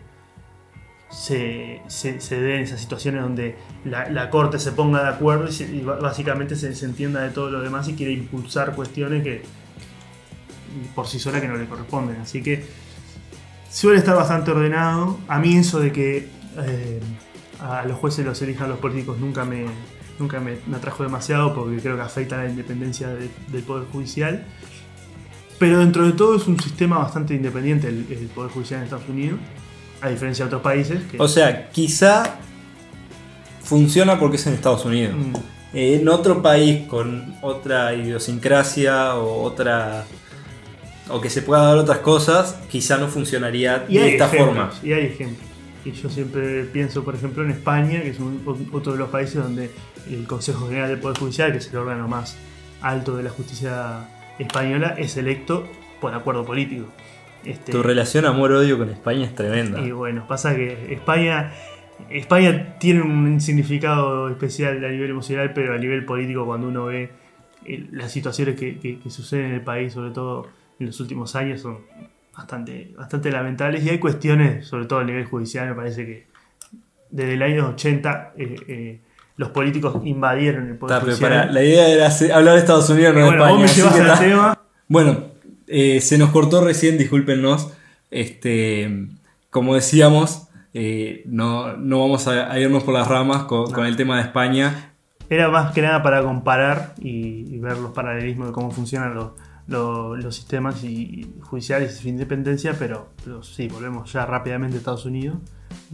[1.11, 6.75] se, se, den esas situaciones donde la, corte se ponga de acuerdo y, básicamente se,
[6.75, 9.43] se, entienda de todo lo demás y quiere impulsar cuestiones que
[10.95, 12.21] por sí sola que no le corresponden.
[12.21, 12.65] Así que
[13.71, 15.19] suele estar bastante ordenado.
[15.29, 17.01] A mí eso de que eh,
[17.61, 19.67] a los jueces los elijan los políticos nunca me,
[20.19, 24.45] nunca me, atrajo demasiado porque creo que afecta a la independencia del Poder Judicial.
[25.59, 29.39] Pero dentro de todo es un sistema bastante independiente el, Poder Judicial en Estados Unidos,
[30.01, 31.01] a diferencia de otros países.
[31.19, 32.39] O sea, quizá
[33.63, 35.15] funciona porque es en Estados Unidos.
[35.17, 35.35] Mm.
[35.77, 40.05] en otro país con otra idiosincrasia o otra
[41.09, 44.71] o que se pueda dar otras cosas, quizá no funcionaría de esta forma.
[44.83, 45.49] Y hay ejemplos.
[45.85, 48.19] Y yo siempre pienso, por ejemplo, en España, que es
[48.73, 49.71] otro de los países donde
[50.09, 52.39] el Consejo General del Poder Judicial, que es el órgano más
[52.81, 55.67] alto de la justicia española, es electo
[56.01, 56.87] por acuerdo político.
[57.45, 59.81] Este, tu relación amor-odio con España es tremenda.
[59.81, 61.53] Y bueno, pasa que España,
[62.09, 67.11] España tiene un significado especial a nivel emocional, pero a nivel político, cuando uno ve
[67.67, 70.47] eh, las situaciones que, que suceden en el país, sobre todo
[70.79, 71.79] en los últimos años, son
[72.37, 76.27] bastante, bastante lamentables y hay cuestiones, sobre todo a nivel judicial, me parece que
[77.11, 79.01] desde el año 80 eh, eh,
[79.37, 81.55] los políticos invadieron el poder judicial.
[81.55, 84.59] la idea era hablar de Estados Unidos, no de España.
[84.89, 85.25] Bueno,
[85.67, 87.73] eh, se nos cortó recién, discúlpenos.
[88.11, 89.09] Este,
[89.51, 90.49] como decíamos,
[91.27, 94.93] no, no, vamos a, irnos por las ramas con, el tema de España.
[95.31, 99.33] Era más que nada para comparar y, y ver los paralelismos de cómo funcionan los
[99.67, 103.11] los sistemas y judiciales y su independencia, pero,
[103.43, 105.39] sí, volvemos ya rápidamente a Estados Unidos.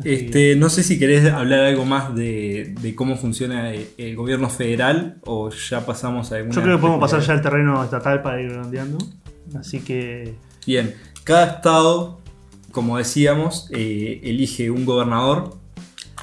[0.05, 5.51] Este, no sé si querés hablar algo más de, cómo funciona el, gobierno federal o
[5.51, 6.55] ya pasamos a alguna...
[6.55, 8.99] Yo creo que podemos pasar ya al terreno estatal para ir redondeando.
[9.59, 10.35] Así que...
[10.67, 12.21] Bien, cada estado,
[12.73, 15.60] como decíamos, eh, elige un gobernador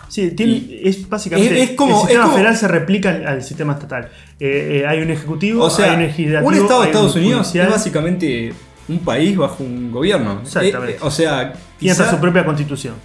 [0.10, 1.62] Sí, es básicamente.
[1.62, 4.10] Es, como, el sistema federal se replica al, sistema estatal.
[4.40, 6.48] Eh, eh, hay un ejecutivo, o sea, hay un legislativo.
[6.48, 8.54] Un estado de Estados Unidos es básicamente
[8.88, 10.42] un país bajo un gobierno.
[10.44, 10.94] Exactamente.
[10.94, 11.54] Eh, o sea.
[11.78, 12.96] Tiene su propia constitución.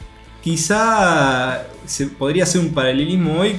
[0.43, 3.57] Quizá se podría hacer un paralelismo hoy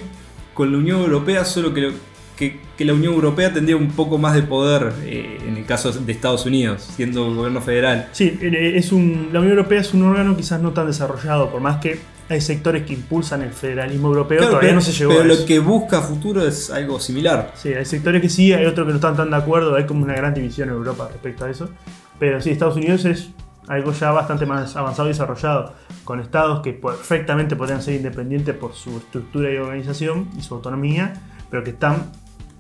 [0.53, 1.93] con la Unión Europea, solo que,
[2.37, 6.45] que, la Unión Europea tendría un poco más de poder en el caso de Estados
[6.45, 8.09] Unidos, siendo gobierno federal.
[8.11, 11.77] Sí, es un, la Unión Europea es un órgano quizás no tan desarrollado, por más
[11.77, 15.59] que hay sectores que impulsan el federalismo europeo, todavía no se llegó pero lo que
[15.59, 17.51] busca futuro es algo similar.
[17.55, 20.03] Sí, hay sectores que sí, hay otros que no están tan de acuerdo, hay como
[20.03, 21.69] una gran división en Europa respecto a eso.
[22.19, 23.29] Pero sí, Estados Unidos es
[23.67, 28.73] algo ya bastante más avanzado y desarrollado, con estados que perfectamente podrían ser independientes por
[28.73, 31.13] su estructura y organización y su autonomía,
[31.49, 32.11] pero que están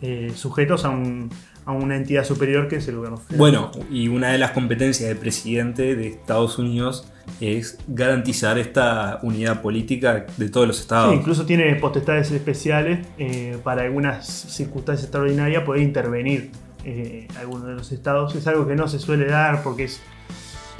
[0.01, 1.29] eh, sujetos a un,
[1.65, 3.37] a una entidad superior que es el gobierno federal.
[3.37, 7.07] Bueno, y una de las competencias del presidente de Estados Unidos
[7.39, 11.11] es garantizar esta unidad política de todos los estados.
[11.13, 16.51] Sí, incluso tiene potestades especiales eh, para algunas circunstancias extraordinarias poder intervenir
[16.85, 18.35] eh, algunos de los estados.
[18.35, 20.01] Es algo que no se suele dar porque es,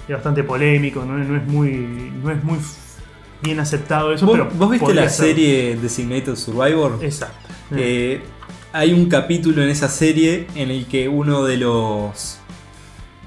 [0.10, 1.22] bastante polémico, ¿no?
[1.22, 2.58] es muy, no es muy
[3.42, 4.26] bien aceptado eso.
[4.26, 7.00] ¿Vos, pero ¿vos viste la serie Designated Survivor?
[7.02, 7.50] Exacto.
[7.76, 8.22] Eh,
[8.74, 12.40] hay un capítulo en esa serie en el que uno de los...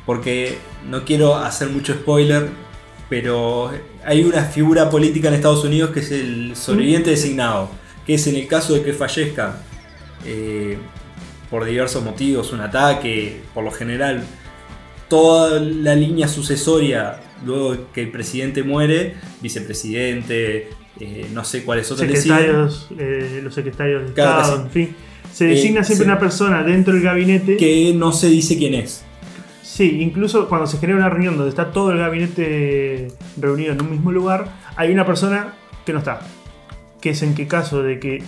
[0.04, 2.48] Porque no quiero hacer mucho spoiler,
[3.08, 3.70] pero
[4.04, 7.70] hay una figura política en Estados Unidos que es el sobreviviente designado,
[8.04, 9.62] que es en el caso de que fallezca
[10.24, 10.78] eh,
[11.48, 14.24] por diversos motivos, un ataque, por lo general,
[15.08, 22.08] toda la línea sucesoria, luego que el presidente muere, vicepresidente, eh, no sé cuáles otros
[22.08, 24.96] secretarios, eh, los secretarios de Estado, en fin.
[25.36, 29.04] Se designa siempre una persona dentro del gabinete que no se dice quién es.
[29.62, 33.90] Sí, incluso cuando se genera una reunión donde está todo el gabinete reunido en un
[33.90, 35.52] mismo lugar, hay una persona
[35.84, 36.20] que no está.
[37.02, 38.22] Que es en qué caso de que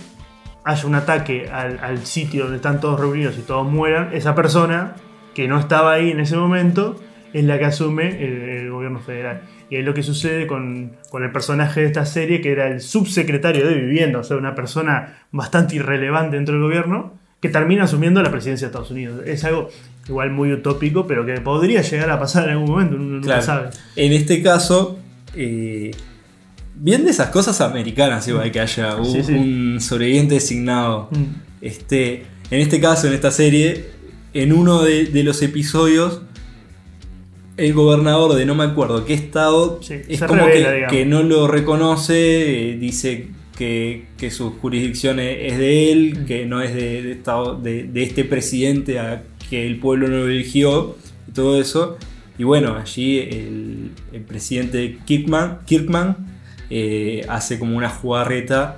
[0.63, 4.93] haya un ataque al, sitio donde están todos reunidos y todos mueran, esa persona
[5.33, 6.99] que no estaba ahí en ese momento
[7.33, 9.41] es la que asume el, gobierno federal.
[9.69, 12.81] Y es lo que sucede con, con, el personaje de esta serie, que era el
[12.81, 18.21] subsecretario de vivienda, o sea, una persona bastante irrelevante dentro del gobierno, que termina asumiendo
[18.21, 19.21] la presidencia de Estados Unidos.
[19.25, 19.69] Es algo
[20.07, 23.69] igual muy utópico, pero que podría llegar a pasar en algún momento, uno nunca sabe.
[23.95, 24.99] En este caso,
[25.35, 25.91] eh,
[26.75, 31.09] bien de esas cosas americanas, igual que haya un, sobreviviente designado.
[31.11, 31.25] Mm.
[31.61, 33.91] Este, en este caso, en esta serie,
[34.33, 36.21] en uno de, los episodios,
[37.59, 42.77] el gobernador de no me acuerdo qué estado es como que, no lo reconoce, eh,
[42.77, 48.99] dice que, su jurisdicción es de él, que no es de, estado, de, este presidente
[48.99, 50.95] a que el pueblo no lo eligió
[51.27, 51.97] y todo eso.
[52.37, 53.91] Y bueno, allí el,
[54.27, 56.15] presidente Kirkman, Kirkman
[56.69, 58.77] eh, hace como una jugarreta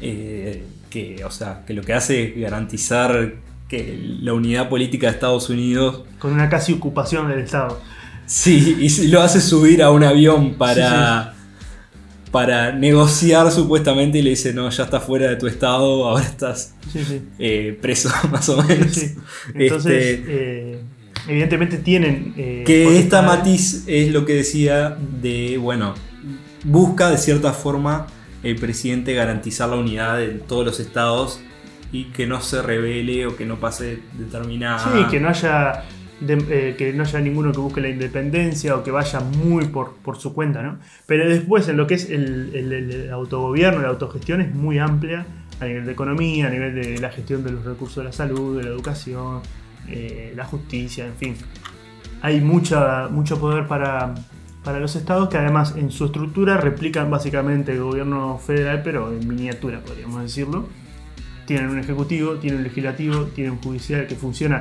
[0.00, 3.34] eh, que, o sea, que lo que hace es garantizar
[3.72, 6.02] que la unidad política de Estados Unidos...
[6.18, 7.80] Con una casi ocupación del Estado.
[8.26, 11.34] Sí, y lo hace subir a un avión para
[12.30, 16.74] para negociar supuestamente y le dice, no, ya estás fuera de tu estado, ahora estás
[17.38, 18.98] eh, preso más o menos.
[19.54, 20.80] Entonces, este, eh,
[21.28, 22.34] evidentemente tienen...
[22.36, 25.94] Eh, que esta matiz es lo que decía de, bueno,
[26.64, 28.06] busca de cierta forma
[28.42, 31.40] el presidente garantizar la unidad de todos los estados
[31.92, 34.78] y que no se revele o que no pase determinada...
[34.78, 35.84] Sí, que no haya
[36.28, 40.32] eh, que no haya ninguno que busque la independencia o que vaya muy por, su
[40.32, 40.78] cuenta, ¿no?
[41.06, 45.26] Pero después en lo que es el, autogobierno, la autogestión es muy amplia
[45.60, 48.56] a nivel de economía, a nivel de la gestión de los recursos de la salud,
[48.56, 49.40] de la educación,
[49.88, 51.36] eh, la justicia, en fin.
[52.20, 54.14] Hay mucha, mucho poder para,
[54.62, 59.26] para los estados que además en su estructura replican básicamente el gobierno federal, pero en
[59.26, 60.68] miniatura, podríamos decirlo
[61.46, 64.58] tienen un ejecutivo, tienen un legislativo, tienen un judicial que funciona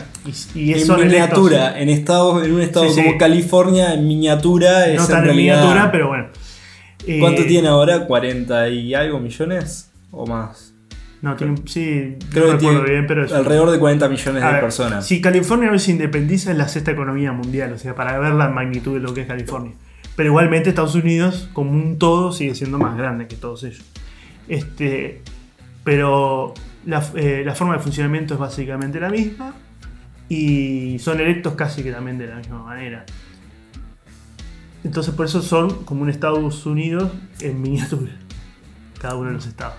[0.56, 5.30] y, en miniatura, en estados, en un estado como California, en miniatura es no tan
[5.30, 6.28] en, miniatura, pero bueno.
[7.20, 8.08] ¿Cuánto eh, tiene ahora?
[8.08, 10.74] ¿40 y algo millones o más?
[11.22, 15.06] No, tiene, sí, creo que tiene bien, pero alrededor de 40 millones de personas.
[15.06, 18.50] Si California no se independiza es la sexta economía mundial, o sea, para ver la
[18.50, 19.74] magnitud de lo que es California.
[20.16, 23.84] Pero igualmente Estados Unidos, como un todo, sigue siendo más grande que todos ellos.
[24.48, 25.22] Este,
[25.84, 26.56] pero
[26.86, 29.54] eh, la, forma de funcionamiento es básicamente la misma
[30.28, 33.06] y son electos casi que también de la misma manera.
[34.84, 38.14] Entonces por eso son como un Estados Unidos en miniatura,
[39.00, 39.76] cada uno de los estados.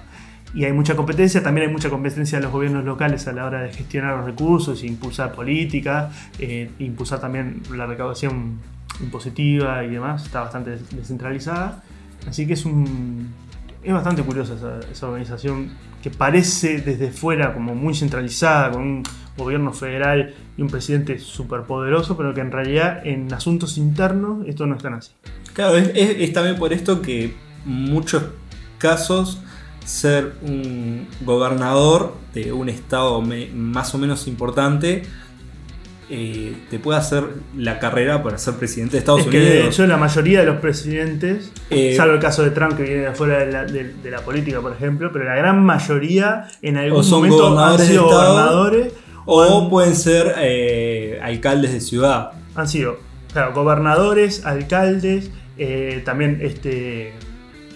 [0.54, 3.62] Y hay mucha competencia, también hay mucha competencia de los gobiernos locales a la hora
[3.62, 8.60] de gestionar los recursos, impulsar políticas, eh, impulsar también la recaudación
[9.00, 11.82] impositiva y demás, está bastante descentralizada.
[12.28, 13.32] Así que es un,
[13.82, 14.54] es bastante curiosa
[14.90, 15.70] esa, organización
[16.02, 19.02] que parece desde fuera como muy centralizada, con un
[19.36, 24.76] gobierno federal y un presidente superpoderoso, pero que en realidad en asuntos internos esto no
[24.76, 25.12] es tan así.
[25.54, 28.24] Claro, es, también por esto que muchos
[28.78, 29.40] casos
[29.84, 35.02] ser un gobernador de un estado más o menos importante
[36.14, 37.24] eh, te puede hacer
[37.56, 39.46] la carrera para ser presidente de Estados Unidos.
[39.46, 42.98] de hecho, la mayoría de los presidentes, eh, salvo el caso de Trump que viene
[42.98, 47.78] de afuera de la, política, por ejemplo, pero la gran mayoría en algún momento han
[47.78, 48.92] sido gobernadores.
[49.24, 52.32] O, pueden ser eh, alcaldes de ciudad.
[52.56, 52.98] Han sido,
[53.32, 55.30] claro, gobernadores, alcaldes,
[56.04, 57.14] también este,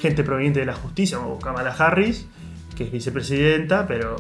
[0.03, 2.27] gente proveniente de la justicia, como Kamala Harris,
[2.77, 4.17] que es vicepresidenta, pero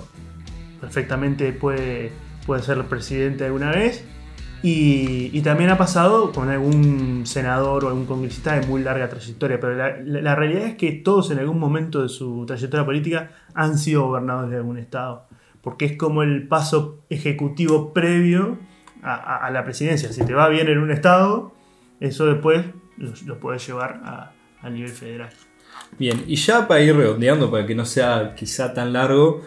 [0.80, 2.12] perfectamente puede
[2.46, 4.04] puede ser presidente alguna vez.
[4.62, 9.76] Y, también ha pasado con algún senador o algún congresista de muy larga trayectoria, pero
[9.76, 14.50] la, realidad es que todos en algún momento de su trayectoria política han sido gobernadores
[14.50, 15.28] de algún estado,
[15.60, 18.58] porque es como el paso ejecutivo previo
[19.02, 20.12] a, la presidencia.
[20.12, 21.52] Si te va bien en un estado,
[22.00, 22.64] eso después
[23.24, 24.32] lo, puedes llevar a,
[24.62, 25.30] a nivel federal.
[25.96, 29.42] Bien, y ya para ir redondeando, para que no sea quizá tan largo,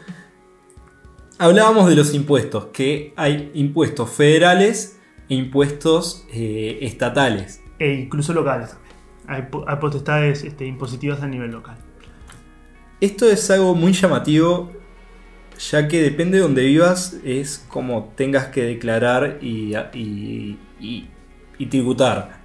[1.42, 7.62] Hablábamos de los impuestos, que hay impuestos federales e impuestos eh, estatales.
[7.80, 9.48] E incluso locales también.
[9.66, 11.78] hay, potestades este, impositivas a nivel local.
[13.00, 14.70] Esto es algo muy llamativo,
[15.72, 22.42] ya que depende de donde vivas, es como tengas que declarar y, y tributar.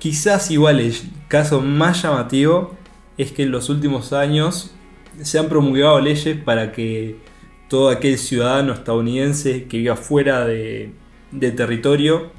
[0.00, 0.92] Quizás igual el
[1.28, 2.74] caso más llamativo
[3.16, 4.74] es que en los últimos años
[5.22, 7.29] se han promulgado leyes para que
[7.70, 10.92] todo aquel ciudadano estadounidense que viva fuera de,
[11.56, 12.32] territorio,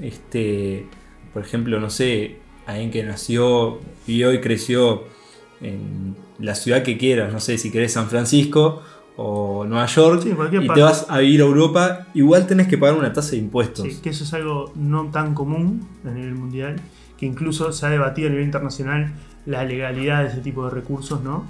[0.00, 0.86] este,
[1.32, 5.04] por ejemplo, no sé, alguien que nació, vivió y creció
[5.60, 8.82] en la ciudad que quieras, no sé si querés San Francisco
[9.16, 13.12] o Nueva York y te vas a vivir a Europa, igual tenés que pagar una
[13.12, 13.86] tasa de impuestos.
[13.86, 16.80] Sí, que eso es algo no tan común a nivel mundial,
[17.16, 19.12] que incluso se ha debatido a nivel internacional
[19.46, 21.44] la legalidad de ese tipo de recursos, ¿no?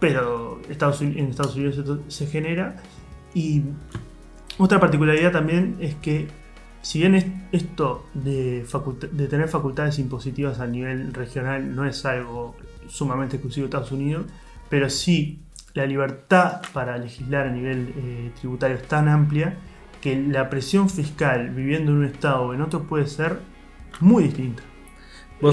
[0.00, 2.76] Pero Estados en Estados Unidos se genera.
[3.34, 3.62] Y
[4.58, 6.26] otra particularidad también es que,
[6.82, 8.66] si bien esto de,
[9.12, 12.56] de tener facultades impositivas a nivel regional no es algo
[12.88, 14.26] sumamente exclusivo de Estados Unidos,
[14.68, 15.40] pero sí
[15.74, 19.56] la libertad para legislar a nivel eh, tributario es tan amplia
[20.00, 23.38] que la presión fiscal viviendo en un estado o en otro puede ser
[24.00, 24.62] muy distinta.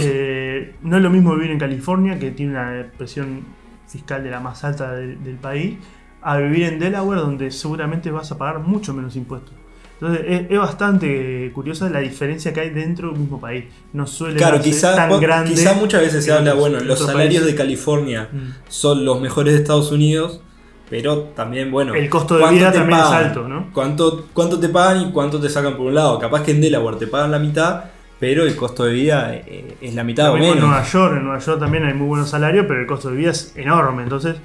[0.02, 3.46] Eh, no es lo mismo vivir en California, que tiene una presión
[3.88, 5.78] fiscal de la más alta del país,
[6.22, 9.54] a vivir en Delaware, donde seguramente vas a pagar mucho menos impuestos.
[10.00, 13.66] Entonces es, bastante curiosa la diferencia que hay dentro del mismo país.
[13.94, 15.52] No suele claro, ser tan grande.
[15.52, 18.70] Quizá muchas veces se habla, bueno, los salarios de California mm.
[18.70, 20.42] son los mejores de Estados Unidos,
[20.90, 21.96] pero también, bueno.
[21.96, 23.72] El costo de vida también es alto, ¿no?
[23.74, 26.20] ¿Cuánto, ¿Cuánto te pagan y cuánto te sacan por un lado?
[26.20, 27.86] Capaz que en Delaware te pagan la mitad
[28.20, 30.56] pero el costo de vida eh, es la mitad o menos.
[30.56, 33.18] En Nueva York, en Nueva York también hay muy buenos salarios, pero el costo de
[33.18, 34.04] vida es enorme.
[34.04, 34.38] Entonces,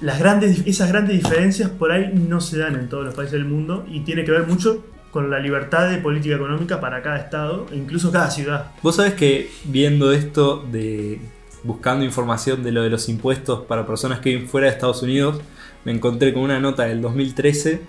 [0.00, 3.44] las grandes, esas grandes diferencias por ahí no se dan en todos los países del
[3.44, 7.66] mundo y tiene que ver mucho con la libertad de política económica para cada estado
[7.70, 8.72] e incluso cada ciudad.
[8.82, 11.20] Vos sabés que viendo esto de
[11.64, 15.40] buscando información de lo de los impuestos para personas que viven fuera de Estados Unidos,
[15.84, 17.82] me encontré con una nota del 2013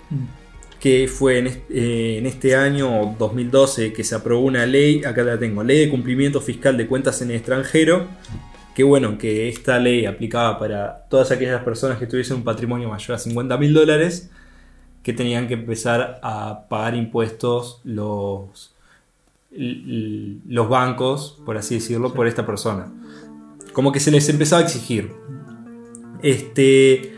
[0.84, 5.64] que fue eh, en este, año 2012 que se aprobó una ley, acá la tengo,
[5.64, 8.06] ley de cumplimiento fiscal de cuentas en el extranjero,
[8.74, 13.14] que bueno, que esta ley aplicaba para todas aquellas personas que tuviesen un patrimonio mayor
[13.14, 14.30] a 50 mil dólares,
[15.02, 18.74] que tenían que empezar a pagar impuestos los,
[19.50, 22.92] los bancos, por así decirlo, por esta persona.
[23.72, 25.12] Como que se les empezaba a exigir.
[26.20, 27.14] Este,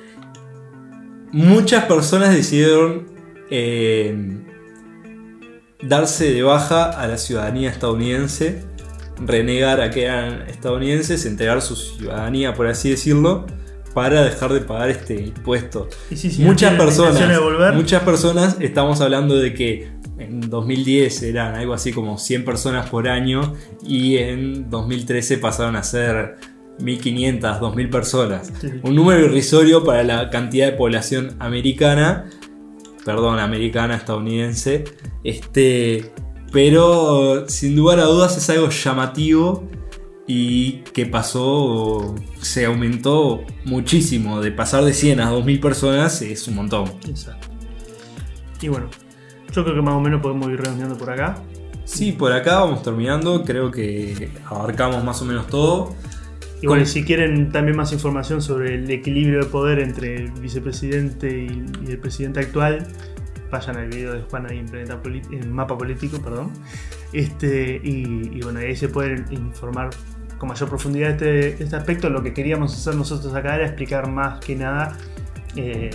[1.32, 3.15] muchas personas decidieron
[5.82, 8.64] darse de baja a la ciudadanía estadounidense,
[9.18, 13.46] renegar a que eran estadounidenses, entregar su ciudadanía, por así decirlo,
[13.94, 15.88] para dejar de pagar este impuesto.
[16.38, 19.88] muchas personas, muchas personas estamos hablando de que
[20.18, 23.54] en 2010 eran algo así como 100 personas por año
[23.86, 26.36] y en 2013 pasaron a ser
[26.80, 28.52] 1500, 2000 personas.
[28.82, 32.26] Un número irrisorio para la cantidad de población americana
[33.06, 34.82] perdón, americana, estadounidense.
[35.22, 36.12] Este,
[36.52, 39.68] pero sin lugar a dudas es algo llamativo
[40.26, 44.40] y que pasó, se aumentó muchísimo.
[44.40, 46.92] De pasar de 100 a 2000 personas es un montón.
[47.08, 47.46] Exacto.
[48.60, 48.88] Y bueno,
[49.52, 51.40] yo creo que más o menos podemos ir redondeando por acá.
[51.84, 53.44] Sí, por acá vamos terminando.
[53.44, 55.94] Creo que abarcamos más o menos todo.
[56.66, 61.28] Y bueno, si quieren también más información sobre el equilibrio de poder entre el vicepresidente
[61.28, 62.84] y, el presidente actual,
[63.52, 64.58] vayan al video de Juan ahí
[65.30, 66.50] en, Mapa Político, perdón.
[67.12, 69.90] Este, y, bueno, ahí se pueden informar
[70.38, 72.10] con mayor profundidad este, este aspecto.
[72.10, 74.98] Lo que queríamos hacer nosotros acá era explicar más que nada
[75.54, 75.90] eh,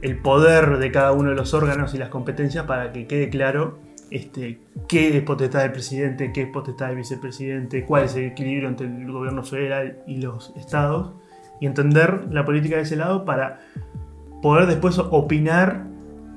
[0.00, 3.83] el poder de cada uno de los órganos y las competencias para que quede claro
[4.14, 8.68] este, qué es potestad del presidente, qué es potestad del vicepresidente, cuál es el equilibrio
[8.68, 11.12] entre el gobierno federal y los estados,
[11.60, 13.60] y entender la política de ese lado para
[14.40, 15.86] poder después opinar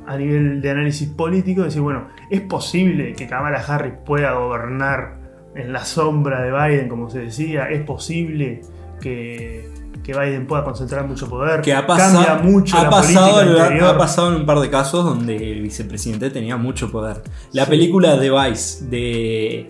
[0.07, 5.19] a nivel de análisis político, decir, bueno, ¿es posible que Kamala Harris pueda gobernar
[5.53, 7.69] en la sombra de Biden, como se decía?
[7.69, 8.61] ¿Es posible
[9.01, 9.69] que
[10.07, 11.59] que Biden pueda concentrar mucho poder.
[11.59, 13.41] Que ha pasado, cambia mucho ha pasado,
[13.85, 17.21] Ha pasado en un par de casos donde el vicepresidente tenía mucho poder.
[17.51, 19.67] La película The Vice de.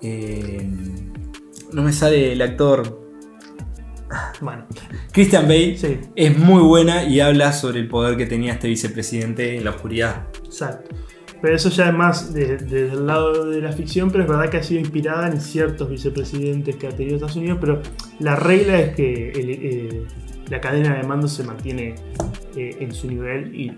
[0.00, 0.70] Eh,
[1.74, 3.06] no me sale el actor.
[4.40, 4.66] Bueno,
[5.12, 5.76] Christian Bale
[6.16, 10.28] es muy buena y habla sobre el poder que tenía este vicepresidente en la oscuridad.
[10.42, 10.88] Exacto.
[11.40, 14.56] Pero eso ya es más desde el lado de la ficción, pero es verdad que
[14.56, 17.80] ha sido inspirada en ciertos vicepresidentes que ha tenido Estados Unidos, pero
[18.18, 20.02] la regla es que eh,
[20.48, 21.94] la cadena de mando se mantiene
[22.56, 23.72] eh, en su nivel y,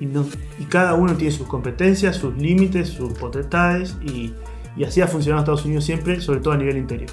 [0.00, 4.32] y, cada uno tiene sus competencias, sus límites, sus potestades y,
[4.74, 7.10] Y así ha funcionado Estados Unidos siempre, sobre todo a nivel interior.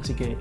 [0.00, 0.36] Así que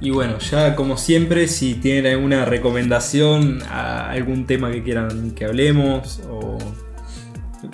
[0.00, 5.46] y bueno, ya como siempre, si tienen alguna recomendación a algún tema que quieran que
[5.46, 6.58] hablemos o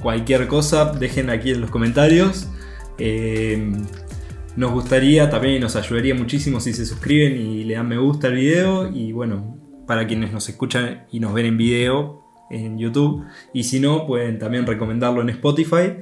[0.02, 2.48] cualquier cosa, dejen aquí en los comentarios.
[2.98, 3.72] Eh,
[4.56, 8.34] nos gustaría, también nos ayudaría muchísimo si se suscriben y le dan me gusta al
[8.34, 8.88] video.
[8.88, 13.24] Y bueno, para quienes nos escuchan y nos ven en video en YouTube.
[13.52, 15.96] Y si no, pueden también recomendarlo en Spotify.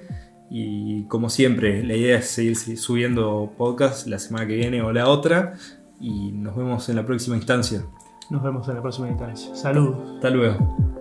[0.51, 5.09] Y como siempre, la idea es seguir subiendo podcast la semana que viene o la
[5.09, 5.55] otra
[6.01, 7.85] y nos vemos en la próxima instancia.
[8.31, 9.55] Nos vemos en la próxima instancia.
[9.55, 10.17] Saludos.
[10.17, 10.98] Hasta luego.